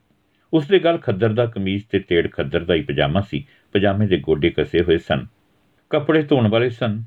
ਉਸ 0.53 0.67
ਦੇ 0.67 0.79
ਗਲ 0.79 0.97
ਖੱਦਰ 0.97 1.33
ਦਾ 1.33 1.45
ਕਮੀਜ਼ 1.45 1.83
ਤੇ 1.89 1.99
ਤੇੜ 1.99 2.31
ਖੱਦਰ 2.31 2.63
ਦਾ 2.63 2.73
ਹੀ 2.73 2.81
ਪਜਾਮਾ 2.81 3.21
ਸੀ। 3.21 3.47
ਪਜਾਮੇ 3.73 4.07
ਦੇ 4.07 4.17
ਗੋਡੇ 4.17 4.49
ਕਸੇ 4.49 4.81
ਹੋਏ 4.81 4.97
ਸਨ। 4.97 5.27
ਕੱਪੜੇ 5.89 6.23
ਧੋਣ 6.23 6.47
ਵਾਲੇ 6.47 6.69
ਸਨ। 6.69 7.03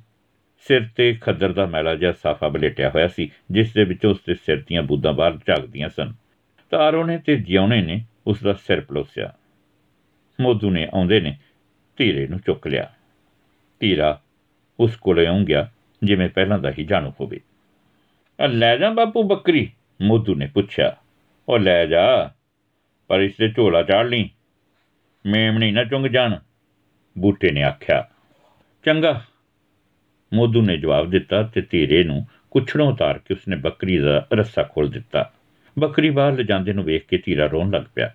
ਸਿਰ 0.69 0.89
ਤੇ 0.97 1.19
ਖੱਦਰ 1.21 1.53
ਦਾ 1.53 1.67
ਮੈਲਾ 1.67 1.95
ਜਿਹਾ 1.95 2.13
ਸਾਫਾ 2.13 2.49
ਬਲੇਟਿਆ 2.49 2.91
ਹੋਇਆ 2.91 3.09
ਸੀ, 3.09 3.31
ਜਿਸ 3.51 3.75
ਦੇ 3.75 3.85
ਵਿੱਚੋਂ 3.85 4.11
ਉਸ 4.11 4.19
ਦੇ 4.27 4.35
ਸਿਰ 4.35 4.65
ਦੀਆਂ 4.67 4.83
ਬੂਦਾਂ 4.83 5.13
ਬਾਹਰ 5.13 5.37
ਝਾਕਦੀਆਂ 5.37 5.89
ਸਨ। 5.89 6.13
ਤਾਰੋ 6.71 7.05
ਨੇ 7.05 7.19
ਤੇ 7.19 7.37
ਜਿਉਣੇ 7.37 7.83
ਨੇ 7.83 8.05
ਉਸ 8.27 8.43
ਦਾ 8.43 8.53
ਸਿਰ 8.53 8.81
ਪਲੋਸਿਆ। 8.81 9.35
ਮੋਦੂ 10.41 10.71
ਨੇ 10.71 10.89
ਆਉਂਦੇ 10.95 11.21
ਨੇ 11.21 11.37
ਧੀਰੇ 11.97 12.27
ਨੂੰ 12.27 12.39
ਚੁੱਕ 12.39 12.67
ਲਿਆ। 12.67 12.91
ਧੀਰਾ 13.81 14.21
ਉਸ 14.81 14.97
ਕੋਲੇ 14.97 15.27
ਆਉਂ 15.27 15.41
ਗਿਆ 15.41 15.71
ਜਿਵੇਂ 16.05 16.29
ਪਹਿਲਾਂ 16.29 16.59
ਦਾ 16.59 16.73
ਹੀ 16.79 16.85
ਜਾਣੂ 16.85 17.13
ਹੋਵੇ। 17.21 17.41
ਆ 18.41 18.47
ਲੈ 18.47 18.77
ਜਾ 18.77 18.91
ਬਾਪੂ 18.91 19.23
ਬੱਕਰੀ, 19.23 19.71
ਮੋਦੂ 20.03 20.35
ਨੇ 20.35 20.47
ਪੁੱਛਿਆ। 20.47 20.97
ਉਹ 21.49 21.59
ਲੈ 21.59 21.87
ਜਾ, 21.87 22.31
ਪਰ 23.09 23.21
ਇਸ 23.21 23.37
ਤੇ 23.37 23.49
ਝੋਲਾ 23.49 23.83
ਚਾੜ 23.83 24.07
ਲਈ। 24.07 24.31
ਮੇਮਣੀ 25.27 25.71
ਨਾ 25.71 25.85
ਚੁੰਗ 25.85 26.07
ਜਾਣ, 26.07 26.39
ਬੂਟੇ 27.19 27.51
ਨੇ 27.51 27.63
ਆਖਿਆ। 27.63 28.09
ਚੰਗਾ, 28.85 29.25
ਮੋਦੂ 30.35 30.63
ਨੇ 30.63 30.77
ਜਵਾਬ 30.77 31.11
ਦਿੱਤਾ 31.11 31.43
ਤੇ 31.43 31.61
ਧੀਰੇ 31.61 32.05
ਨੂੰ 32.05 32.27
ਕੁਛੜੋਂ 32.51 32.93
ਉਤਾਰ 32.93 33.19
ਕੇ 33.19 33.35
ਉਸਨੇ 33.35 33.57
ਬੱਕਰੀ 33.57 33.99
ਦਾ 33.99 34.27
ਰੱਸਾ 34.33 34.63
ਖੋਲ 34.63 34.91
ਦਿੱਤਾ। 34.91 35.33
ਬੱਕਰੀ 35.79 36.11
ਬਾਹਰ 36.11 36.33
ਲਿਜਾਂਦੇ 36.33 36.73
ਨੂੰ 36.73 36.85
ਵੇਖ 36.85 37.07
ਕੇ 37.07 37.19
ਧੀਰਾ 37.19 37.47
ਰੋਣ 37.47 37.71
ਲੱਗ 37.71 37.83
ਪਿਆ। 37.95 38.13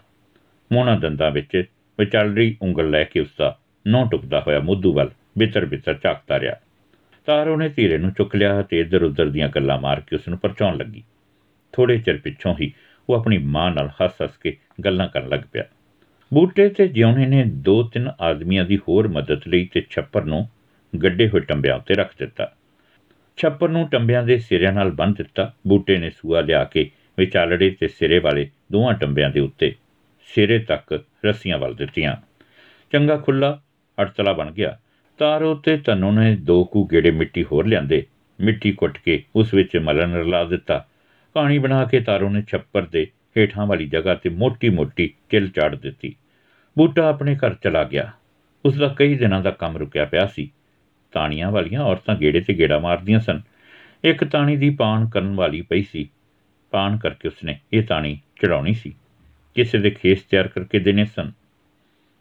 ਮੋਨਾ 0.71 0.95
ਦੰਦਾਂ 0.95 1.31
ਵਿੱਚ 1.31 1.63
ਵਿਚਾਲਰੀ 1.99 2.57
ਉਂਗਲ 2.61 2.89
ਲੈ 2.89 3.03
ਕੇ 3.03 3.19
ਉਸਦਾ 3.19 3.59
ਨੋਂ 3.87 4.07
ਟੁਕਦਾ 4.11 4.41
ਹੋਇਆ 4.41 4.59
ਮੋਦੂ 4.59 4.93
ਵੱਲ 4.93 5.11
ਬਿਤਰ 5.37 5.65
ਬਿਤਰ 5.65 5.99
ਝਾਕਦਾ 6.03 6.39
ਰਿਹਾ। 6.39 6.55
ਤਾਰੋ 7.25 7.57
ਨੇ 7.57 7.69
ਧੀਰੇ 7.69 7.97
ਨੂੰ 7.97 8.11
ਚੁੱਕ 8.11 8.35
ਲਿਆ 8.35 8.61
ਤੇ 8.61 8.79
ਇੱਧਰ 8.79 9.03
ਉੱਧਰ 9.03 9.29
ਦੀਆਂ 9.29 9.49
ਗੱਲਾਂ 9.49 9.81
ਮਾਰ 9.81 9.99
ਕੇ 9.99 10.15
ਉਸ 10.15 10.27
ਨੂੰ 10.27 10.39
ਪਰਚਾਉਣ 10.39 10.77
ਲੱਗੀ। 10.77 11.03
ਥੋੜੇ 11.71 11.97
ਚਿਰ 11.97 12.17
ਪਿੱਛੋਂ 12.17 12.55
ਹੀ 12.61 12.73
ਉਹ 13.09 13.15
ਆਪਣੀ 13.15 13.37
ਮਾਂ 13.37 13.71
ਨਾਲ 13.71 13.89
ਹੱਸ-ਹੱਸ 14.01 14.37
ਕੇ 14.37 14.57
ਗੱਲਾਂ 14.85 15.07
ਕਰਨ 15.07 15.29
ਲੱਗ 15.29 15.39
ਪਿਆ। 15.51 15.63
ਬੂਟੇ 16.33 16.69
ਤੇ 16.69 16.87
ਜਿਉਣੇ 16.87 17.25
ਨੇ 17.25 17.43
ਦੋ 17.45 17.83
ਤਿੰਨ 17.83 18.11
ਆਦਮੀਆਂ 18.21 18.65
ਦੀ 18.65 18.77
ਹੋਰ 18.77 19.07
ਮਦਦ 19.07 19.41
ਲਈ 19.47 19.69
ਤੇ 19.73 19.85
ਛੱਪਰ 19.89 20.23
ਨੂੰ 20.23 20.49
ਗੱਡੇ 21.03 21.27
ਹੋਏ 21.27 21.39
ਟੰਬਿਆਂ 21.39 21.75
ਉੱਤੇ 21.75 21.93
ਰੱਖ 21.93 22.13
ਦਿੱਤਾ। 22.19 22.55
ਛੱਪਰ 23.37 23.69
ਨੂੰ 23.69 23.89
ਟੰਬਿਆਂ 23.89 24.23
ਦੇ 24.23 24.37
ਸਿਰਿਆਂ 24.37 24.73
ਨਾਲ 24.73 24.91
ਬੰਨ੍ਹ 24.91 25.15
ਦਿੱਤਾ। 25.15 25.53
ਬੂਟੇ 25.67 25.97
ਨੇ 25.97 26.09
ਸੂਆ 26.09 26.41
ਲਿਆ 26.41 26.63
ਕੇ 26.63 26.91
ਵਿਚਾਲੜੇ 27.17 27.69
ਤੇ 27.79 27.87
ਸਿਰੇ 27.87 28.19
ਵਾਲੇ 28.19 28.49
ਦੋਹਾਂ 28.71 28.93
ਟੰਬਿਆਂ 28.93 29.29
ਦੇ 29.29 29.39
ਉੱਤੇ 29.39 29.75
ਸਿਰੇ 30.25 30.59
ਤੱਕ 30.59 31.03
ਰੱਸੀਆਂ 31.25 31.57
ਵੱਲ 31.57 31.75
ਦਿੱਤੀਆਂ। 31.75 32.15
ਚੰਗਾ 32.91 33.17
ਖੁੱਲਾ 33.17 33.61
ਅੜਤਲਾ 34.01 34.33
ਬਣ 34.33 34.51
ਗਿਆ। 34.51 34.79
ਤਾਰੋ 35.17 35.55
ਤੇ 35.55 35.77
ਤਨੂ 35.77 36.11
ਨੇ 36.11 36.35
ਦੋ 36.35 36.63
ਕੁ 36.63 36.87
ਗੇੜੇ 36.91 37.11
ਮਿੱਟੀ 37.11 37.43
ਹੋਰ 37.43 37.65
ਲਿਆਂਦੇ। 37.67 38.05
ਮਿੱਟੀ 38.41 38.71
ਕੁੱਟ 38.71 38.97
ਕੇ 38.97 39.23
ਉਸ 39.35 39.53
ਵਿੱਚ 39.53 39.77
ਮਲਨ 39.77 40.13
ਰਲਾ 40.13 40.43
ਦਿੱਤਾ। 40.43 40.87
ਪਾਣੀ 41.33 41.59
ਬਣਾ 41.59 41.85
ਕੇ 41.85 41.99
ਤਾਰੋ 41.99 42.29
ਨੇ 42.29 42.41
ਛੱਪਰ 42.41 42.81
ਦੇ 42.81 43.07
ਹੇਠਾਂ 43.37 43.65
ਵਾਲੀ 43.65 43.85
ਜਗ੍ਹਾ 43.85 44.15
ਤੇ 44.15 44.29
ਮੋਟੀ-ਮੋਟੀ 44.29 45.13
ਕਿਲ 45.29 45.49
ਚਾੜ 45.49 45.75
ਦਿੱਤੀ। 45.75 46.15
ਬੂਟਾ 46.77 47.09
ਆਪਣੇ 47.09 47.35
ਘਰ 47.35 47.53
ਚਲਾ 47.53 47.83
ਗਿਆ। 47.83 48.11
ਉਸ 48.65 48.77
ਦਾ 48.77 48.87
ਕਈ 48.87 49.15
ਦਿਨਾਂ 49.15 49.41
ਦਾ 49.41 49.51
ਕੰਮ 49.51 49.77
ਰੁਕਿਆ 49.77 50.05
ਪਿਆ 50.05 50.25
ਸੀ। 50.25 50.51
ਤਾਣੀਆਂ 51.11 51.51
ਵਾਲੀਆਂ 51.51 51.81
ਔਰਤਾਂ 51.81 52.15
ਗੇੜੇ 52.15 52.41
ਤੇ 52.41 52.53
ਗੇੜਾ 52.53 52.79
ਮਾਰਦੀਆਂ 52.79 53.19
ਸਨ। 53.19 53.41
ਇੱਕ 54.03 54.23
ਤਾਣੀ 54.23 54.57
ਦੀ 54.57 54.69
ਪਾਣ 54.69 55.09
ਕਰਨ 55.09 55.35
ਵਾਲੀ 55.35 55.61
ਪਈ 55.61 55.81
ਸੀ। 55.81 56.09
ਪਾਣ 56.71 56.97
ਕਰਕੇ 56.97 57.27
ਉਸਨੇ 57.27 57.59
ਇਹ 57.73 57.83
ਤਾਣੀ 57.83 58.15
ਚੜਾਉਣੀ 58.15 58.73
ਸੀ। 58.73 58.93
ਕਿਸੇ 59.55 59.77
ਦੇ 59.77 59.89
ਖੇਸ 59.89 60.21
ਤਿਆਰ 60.21 60.47
ਕਰਕੇ 60.47 60.79
ਦੇਣੇ 60.79 61.05
ਸਨ। 61.05 61.31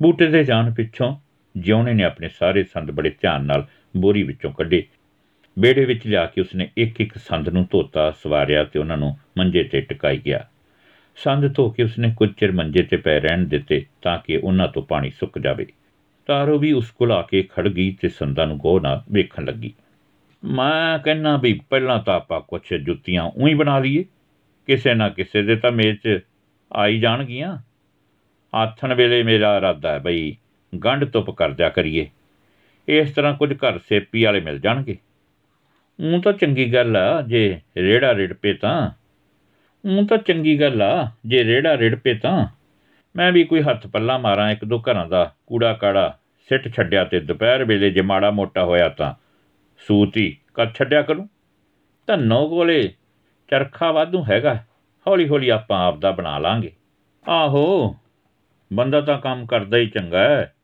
ਬੂਟੇ 0.03 0.27
ਦੇ 0.27 0.45
ਜਾਣ 0.45 0.75
ਪਿੱਛੋਂ 0.75 1.17
ਜਿਉਣੇ 1.57 1.95
ਨੇ 1.95 2.05
ਆਪਣੇ 2.05 2.29
ਸਾਰੇ 2.29 2.65
ਸੰਦ 2.65 2.91
ਬੜੇ 2.91 3.11
ਧਿਆਨ 3.11 3.45
ਨਾਲ 3.45 3.67
ਬੋਰੀ 3.97 4.23
ਵਿੱਚੋਂ 4.23 4.53
ਕੱਢੇ। 4.53 4.87
ਬੇੜੇ 5.59 5.85
ਵਿੱਚ 5.85 6.07
ਲਿਆ 6.07 6.27
ਕੇ 6.27 6.41
ਉਸਨੇ 6.41 6.71
ਇੱਕ 6.77 7.01
ਇੱਕ 7.01 7.19
ਸੰਦ 7.19 7.49
ਨੂੰ 7.49 7.69
ਧੋਤਾ, 7.71 8.11
ਸਵਾਰਿਆ 8.11 8.65
ਤੇ 8.65 8.79
ਉਹਨਾਂ 8.79 8.97
ਨੂੰ 8.97 9.17
ਮੰਜੇ 9.39 9.65
ਤੇ 9.65 9.81
ਟਿਕਾਈ 9.81 10.19
ਗਿਆ। 10.19 10.49
ਸੰਦ 11.17 11.55
ਧੋ 11.55 11.71
ਕੇ 11.71 11.83
ਉਸਨੇ 11.83 12.15
ਕੁਝ 12.17 12.33
ਚਿਰ 12.33 12.53
ਮੰਜੇ 12.53 12.83
ਤੇ 12.83 12.97
ਪੈ 12.97 13.21
ਰਹਿਣ 13.21 13.45
ਦਿੱਤੇ 13.45 13.87
ਤਾਂ 14.03 14.19
ਕਿ 14.19 14.37
ਉਹਨਾਂ 14.37 14.69
ਤੋਂ 14.69 14.83
ਪਾਣੀ 14.83 15.11
ਸੁੱਕ 15.11 15.39
ਜਾਵੇ। 15.39 15.67
ਤਾਰੋ 16.27 16.59
ਵੀ 16.59 16.73
ਉਸ 16.73 16.91
ਕੋਲ 16.91 17.13
ਆ 17.13 17.23
ਕੇ 17.23 17.43
ਖੜ 17.43 17.69
ਗਈ 17.69 17.97
ਤੇ 18.01 18.09
ਸੰਦਾਂ 18.09 18.47
ਨੂੰ 18.47 18.59
ਗੋਹ 18.59 18.81
ਨਾਲ 18.81 19.03
ਵੇਖਣ 19.13 19.45
ਲੱਗੀ। 19.45 19.75
ਮੈਂ 20.45 20.99
ਕਹਿੰਨਾ 20.99 21.37
ਵੀ 21.37 21.61
ਪਹਿਲਾਂ 21.71 22.03
ਤਾਂ 22.03 22.17
ਆਪਾਂ 22.17 22.41
ਕੁਝ 22.41 22.75
ਜੁੱਤੀਆਂ 22.75 23.23
ਉਹੀ 23.23 23.55
ਬਣਾ 23.55 23.79
ਲਈਏ। 23.79 24.05
ਕਿਸੇ 24.67 24.95
ਨਾ 24.95 25.09
ਕਿਸੇ 25.09 25.43
ਦੇ 25.43 25.57
ਤਾਂ 25.57 25.73
ਮੇਜ਼ 25.73 25.99
'ਚ 25.99 26.21
ਆਈ 26.73 27.01
ਜਾਣਗੀਆਂ। 27.01 27.59
ਆਥਣ 28.55 28.95
ਵੇਲੇ 28.95 29.23
ਮੇਰਾ 29.23 29.57
ਇਰਾਦਾ 29.57 29.93
ਹੈ 29.93 29.99
ਬਈ 29.99 30.37
ਗੰਢ 30.79 31.05
ਤੁਪ 31.05 31.31
ਕਰ 31.31 31.51
ਜਾ 31.51 31.69
ਕਰੀਏ। 31.69 32.11
ਇਸ 32.89 33.11
ਤਰ੍ਹਾਂ 33.11 33.35
ਕੁਝ 33.35 33.53
ਘਰ 33.53 33.79
ਸੇਪੀ 33.79 34.25
ਵਾਲੇ 34.25 34.41
ਮਿਲ 34.41 34.59
ਜਾਣਗੇ। 34.59 34.99
ਉਹ 36.15 36.23
ਤਾਂ 36.23 36.33
ਚੰਗੀ 36.33 36.75
ਗੱਲ 36.75 36.97
ਆ, 36.97 37.23
ਜੇ 37.23 37.61
ਰੇੜਾ 37.77 38.15
ਰਿੜ 38.15 38.33
ਪੇ 38.33 38.55
ਤਾਂ। 38.55 38.91
ਉਹ 39.85 40.07
ਤਾਂ 40.07 40.19
ਚੰਗੀ 40.19 40.61
ਗੱਲ 40.61 40.83
ਆ, 40.83 41.11
ਜੇ 41.27 41.45
ਰੇੜਾ 41.45 41.79
ਰਿੜ 41.79 41.95
ਪੇ 41.95 42.15
ਤਾਂ। 42.15 42.47
ਮੈਂ 43.17 43.33
ਵੀ 43.33 43.45
ਕੋਈ 43.45 43.63
ਹੱਥ 43.63 43.87
ਪੱਲਾ 43.87 44.19
ਮਾਰਾਂ, 44.19 44.51
ਇੱਕ 44.51 44.65
ਦੋ 44.65 44.81
ਘਰਾਂ 44.81 45.07
ਦਾ 45.07 45.35
ਕੂੜਾ 45.47 45.73
ਕਾੜਾ 45.73 46.19
ਸਿੱਟ 46.49 46.77
ਛੱਡਿਆ 46.77 47.05
ਤੇ 47.05 47.21
ਦੁਪਹਿਰ 47.21 47.65
ਵੇਲੇ 47.65 47.91
ਜੇ 47.91 48.01
ਮਾੜਾ 48.01 48.31
ਮੋਟਾ 48.31 48.65
ਹੋਇਆ 48.65 48.89
ਤਾਂ। 48.89 49.15
ਸੂਤੀ 49.79 50.37
ਕੱਟ 50.55 50.75
ਛੱਡਿਆ 50.75 51.03
ਕਰੂੰ? 51.03 51.29
ਧੰਨੋ 52.07 52.49
ਕੋਲੇ 52.49 52.93
ਚਰਖਾ 53.51 53.93
ਵਾਧੂ 53.93 54.25
ਹੈਗਾ 54.31 54.65
ਹੌਲੀ 55.07 55.29
ਹੌਲੀ 55.29 55.49
ਆਪਾਂ 55.49 55.89
ਆਪ 55.89 55.99
ਦਾ 55.99 56.11
ਬਣਾ 56.11 56.39
ਲਾਂਗੇ। 56.39 56.73
ਆਹੋ, 57.29 57.97
ਬੰਦਾ 58.73 59.01
ਤਾਂ 59.01 59.19
ਕੰਮ 59.19 59.47
ਕਰਦਾ 59.47 59.77
ਹੀ 59.77 59.87
ਚੰਗਾ 59.87 60.19
ਹੈ। 60.19 60.55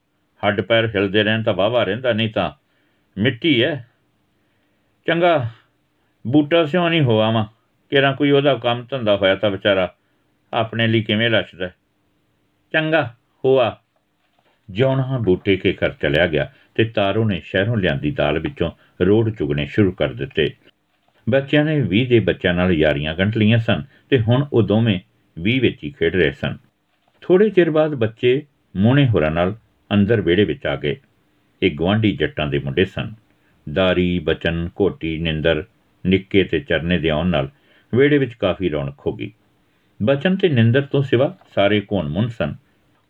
ਹੱਡ 0.46 0.60
ਪੈਰ 0.60 0.86
ਹਿਲਦੇ 0.86 1.22
ਰਹਿਣ 1.22 1.42
ਤਾਂ 1.42 1.54
ਵਾਵਾ 1.54 1.82
ਰਹਿੰਦਾ, 1.84 2.12
ਨਹੀਂ 2.12 2.30
ਤਾਂ 2.30 2.50
ਮਿੱਟੀ 3.16 3.62
ਹੈ 3.64 3.88
ਚੰਗਾ, 5.06 5.48
ਬੂਟਾ 6.26 6.64
ਸਿਓ 6.66 6.88
ਨਹੀਂ 6.88 7.02
ਹੋਆ 7.02 7.30
ਮਾ 7.30 7.48
ਕਿਰਾਂ 7.90 8.14
ਕੋਈ 8.14 8.30
ਉਹਦਾ 8.30 8.54
ਕੰਮ 8.54 8.86
ਧੰਦਾ 8.90 9.16
ਹੋਇਆ 9.16 9.34
ਤਾਂ 9.34 9.50
ਵਿਚਾਰਾ 9.50 9.94
ਆਪਣੇ 10.52 10.86
ਲਈ 10.86 11.02
ਕਿਵੇਂ 11.02 11.30
ਲੱਛਦਾ 11.30 11.70
ਚੰਗਾ 12.72 13.02
ਹੋਆ 13.44 13.76
ਜਿਉਣਾ 14.70 15.18
ਬੂਟੇ 15.18 15.56
ਕੇ 15.56 15.72
ਘਰ 15.72 15.92
ਚਲਿਆ 15.92 16.26
ਗਿਆ 16.26 16.52
ਤੇ 16.74 16.84
ਤਾਰੋ 16.84 17.24
ਨੇ 17.24 17.40
ਸ਼ਹਿਰੋਂ 17.44 17.76
ਲਿਆਂਦੀ 17.76 18.10
ਦਾਲ 18.10 18.38
ਵਿੱਚੋਂ 18.38 18.70
ਰੋੜ 19.02 19.30
ਚੁਗਣੇ 19.30 19.66
ਸ਼ੁਰੂ 19.66 19.92
ਕਰ 19.92 20.12
ਦਿੱਤੇ। 20.12 20.50
ਬੱਚਿਆਂ 21.26 21.64
ਨੇ 21.64 21.80
20 21.80 22.04
ਦੇ 22.04 22.20
ਬੱਚਿਆਂ 22.20 22.54
ਨਾਲ 22.54 22.72
ਯਾਰੀਆਂ 22.72 23.14
ਗੰਢ 23.14 23.36
ਲਈਆਂ 23.36 23.58
ਸਨ 23.58 23.82
ਤੇ 24.10 24.20
ਹੁਣ 24.20 24.46
ਉਹ 24.52 24.62
ਦੋਵੇਂ 24.62 25.00
20 25.36 25.58
ਵਿੱਚ 25.58 25.84
ਹੀ 25.84 25.90
ਖੇਡ 25.90 26.16
ਰਹੇ 26.16 26.30
ਸਨ। 26.30 26.56
ਥੋੜੇ 27.20 27.50
ਚਿਰ 27.50 27.70
ਬਾਅਦ 27.70 27.94
ਬੱਚੇ 27.94 28.42
ਮੋਹਣੇ 28.76 29.08
ਹੋਰਾਂ 29.08 29.30
ਨਾਲ 29.30 29.54
ਅੰਦਰ 29.94 30.20
ਵਿਹੜੇ 30.20 30.44
ਵਿੱਚ 30.44 30.66
ਆ 30.66 30.76
ਗਏ। 30.76 30.96
ਇਹ 31.62 31.70
ਗਵਾਂਢੀ 31.80 32.16
ਜੱਟਾਂ 32.16 32.46
ਦੇ 32.46 32.58
ਮੁੰਡੇ 32.58 32.84
ਸਨ। 32.84 33.14
ਦਾਰੀ, 33.72 34.18
ਬਚਨ 34.18 34.68
ਕੋਟੀ 34.74 35.18
ਨਿੰਦਰ, 35.18 35.64
ਨਿੱਕੇ 36.06 36.44
ਤੇ 36.44 36.60
ਚਰਨੇ 36.60 36.98
ਦੇ 36.98 37.10
ਆਉਣ 37.10 37.26
ਨਾਲ 37.26 37.50
ਵਿਹੜੇ 37.94 38.18
ਵਿੱਚ 38.18 38.34
ਕਾਫੀ 38.34 38.70
ਰੌਣਕ 38.70 38.94
ਹੋ 39.06 39.12
ਗਈ। 39.12 39.32
ਬਚਨ 40.02 40.36
ਤੇ 40.36 40.48
ਨਿੰਦਰ 40.48 40.82
ਤੋਂ 40.82 41.02
ਸਿਵਾ 41.02 41.38
ਸਾਰੇ 41.54 41.80
ਕੋਣ 41.80 42.08
ਮੁੰਨ 42.08 42.28
ਸਨ। 42.28 42.54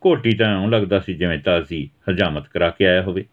ਕੋਟੀ 0.01 0.31
ਤਾਂ 0.31 0.63
ਐਂ 0.63 0.69
ਲੱਗਦਾ 0.69 1.01
ਸੀ 1.01 1.15
ਜਿਵੇਂ 1.15 1.39
ਤਾਜ਼ੀ 1.39 1.91
ਹਜਾਮਤ 2.11 2.49
ਕਰਾ 2.49 2.71
ਕੇ 2.71 2.87
ਆਇਆ 2.87 3.03
ਹੋਵੇ। 3.03 3.25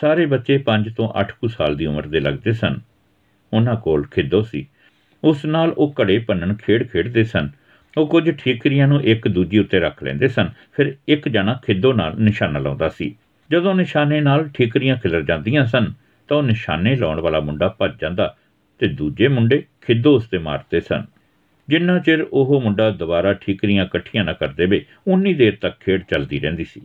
ਸਾਰੇ 0.00 0.26
ਬੱਚੇ 0.26 0.58
5 0.58 0.90
ਤੋਂ 0.96 1.08
8 1.14 1.32
ਕੁ 1.40 1.48
ਸਾਲ 1.48 1.76
ਦੀ 1.76 1.86
ਉਮਰ 1.86 2.06
ਦੇ 2.06 2.20
ਲੱਗਦੇ 2.20 2.52
ਸਨ। 2.52 2.80
ਉਹਨਾਂ 3.52 3.76
ਕੋਲ 3.76 4.06
ਖਿੱਦੋ 4.06 4.42
ਸੀ। 4.42 4.66
ਉਸ 5.24 5.44
ਨਾਲ 5.44 5.70
ਉਹ 5.70 5.94
ਘੜੇ 6.00 6.18
ਪੰਨਣ 6.18 6.54
ਖੇਡ 6.54 6.88
ਖੇਡਦੇ 6.88 7.24
ਸਨ। 7.24 7.50
ਉਹ 7.98 8.06
ਕੁਝ 8.06 8.30
ਠੀਕਰੀਆਂ 8.30 8.88
ਨੂੰ 8.88 9.02
ਇੱਕ 9.02 9.28
ਦੂਜੀ 9.28 9.58
ਉੱਤੇ 9.58 9.80
ਰੱਖ 9.80 10.02
ਲੈਂਦੇ 10.02 10.28
ਸਨ। 10.28 10.50
ਫਿਰ 10.72 10.96
ਇੱਕ 11.08 11.28
ਜਣਾ 11.28 11.60
ਖਿੱਦੋ 11.66 11.92
ਨਾਲ 11.92 12.16
ਨਿਸ਼ਾਨਾ 12.18 12.58
ਲਾਉਂਦਾ 12.58 12.88
ਸੀ। 12.88 13.16
ਜਦੋਂ 13.50 13.74
ਨਿਸ਼ਾਨੇ 13.74 14.20
ਨਾਲ 14.20 14.48
ਠੀਕਰੀਆਂ 14.48 14.96
ਖਿਲਰ 14.96 15.22
ਜਾਂਦੀਆਂ 15.22 15.66
ਸਨ, 15.66 15.92
ਤਾਂ 16.28 16.36
ਉਹ 16.36 16.42
ਨਿਸ਼ਾਨੇ 16.42 16.96
ਲਾਉਣ 16.96 17.20
ਵਾਲਾ 17.20 17.40
ਮੁੰਡਾ 17.40 17.68
ਭੱਜ 17.68 17.92
ਜਾਂਦਾ 18.00 18.36
ਤੇ 18.78 18.88
ਦੂਜੇ 18.88 19.28
ਮੁੰਡੇ 19.28 19.64
ਖਿੱਦੋ 19.80 20.14
ਉਸ 20.14 20.28
ਤੇ 20.28 20.38
ਮਾਰਦੇ 20.38 20.80
ਸਨ। 20.80 21.04
ਜਿੰਨਾ 21.68 21.98
ਚਿਰ 21.98 22.26
ਉਹ 22.32 22.60
ਮੁੰਡਾ 22.60 22.90
ਦੁਬਾਰਾ 22.90 23.32
ਠੀਕਰੀਆਂ 23.32 23.84
ਇਕੱਠੀਆਂ 23.84 24.24
ਨਾ 24.24 24.32
ਕਰ 24.32 24.48
ਦੇਵੇ, 24.48 24.84
ਉਨੀ 25.08 25.34
ਦੇਰ 25.34 25.56
ਤੱਕ 25.60 25.80
ਖੇਡ 25.80 26.02
ਚੱਲਦੀ 26.02 26.40
ਰਹਿੰਦੀ 26.40 26.64
ਸੀ। 26.64 26.80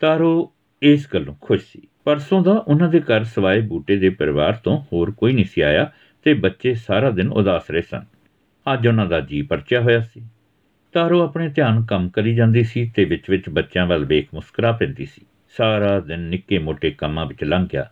ਤਾਰੋ 0.00 0.52
ਇਸ 0.82 1.08
ਗੱਲੋਂ 1.14 1.34
ਖੁਸ਼ 1.40 1.64
ਸੀ। 1.64 1.80
ਪਰਸੋਂ 2.04 2.44
ਦਾ 2.44 2.52
ਉਹਨਾਂ 2.52 2.88
ਦੇ 2.88 3.00
ਘਰ 3.00 3.24
ਸਵਾਏ 3.24 3.60
ਬੂਟੇ 3.60 3.96
ਦੇ 3.96 4.08
ਪਰਿਵਾਰ 4.08 4.52
ਤੋਂ 4.52 4.84
ਹੋਰ 4.92 5.10
ਕੋਈ 5.10 5.32
ਨਹੀਂ 5.32 5.44
ਸੀ 5.44 5.60
ਆਇਆ 5.60 5.92
ਤੇ 6.24 6.34
ਬੱਚੇ 6.34 6.74
ਸਾਰਾ 6.74 7.10
ਦਿਨ 7.10 7.28
ਉਦਾਸ 7.28 7.70
ਰਹੇ 7.70 7.82
ਸਨ। 7.82 8.04
ਅੱਜ 8.74 8.88
ਉਹਨਾਂ 8.88 9.06
ਦਾ 9.06 9.20
ਜੀ 9.20 9.42
ਪਰਚਿਆ 9.42 9.80
ਹੋਇਆ 9.80 10.00
ਸੀ। 10.00 10.22
ਤਾਰੋ 10.92 11.22
ਆਪਣੇ 11.22 11.48
ਧਿਆਨ 11.48 11.84
ਕੰਮ 11.84 12.08
ਕਰੀ 12.08 12.34
ਜਾਂਦੀ 12.34 12.64
ਸੀ 12.64 12.92
ਤੇ 12.96 13.04
ਵਿੱਚ-ਵਿੱਚ 13.04 13.48
ਬੱਚਿਆਂ 13.48 13.86
ਵੱਲ 13.86 14.04
ਵੇਖ 14.04 14.28
ਮੁਸਕਰਾ 14.34 14.72
ਪੈਂਦੀ 14.72 15.06
ਸੀ। 15.06 15.22
ਸਾਰਾ 15.56 16.00
ਦਿਨ 16.00 16.20
ਨਿੱਕੇ 16.20 16.58
ਮੋਟੇ 16.58 16.90
ਕੰਮਾਂ 16.90 17.26
ਵਿੱਚ 17.26 17.44
ਲੰਘ 17.44 17.68
ਗਿਆ 17.72 17.90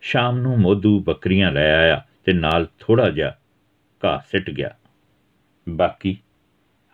ਸ਼ਾਮ 0.00 0.38
ਨੂੰ 0.38 0.58
ਮੋਦੂ 0.58 1.00
ਬੱਕਰੀਆਂ 1.00 1.52
ਲੈ 1.52 1.76
ਆਇਆ 1.76 2.04
ਤੇ 2.24 2.32
ਨਾਲ 2.32 2.66
ਥੋੜਾ 2.80 3.10
ਜਿਹਾ 3.10 3.36
ਘਾਹ 4.04 4.18
ਸਿੱਟ 4.30 4.50
ਗਿਆ। 4.50 4.70
ਬਾਕੀ 5.68 6.16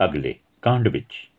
ਅਗਲੇ 0.04 0.34
ਕਾਂਡ 0.62 0.88
ਵਿੱਚ। 0.88 1.31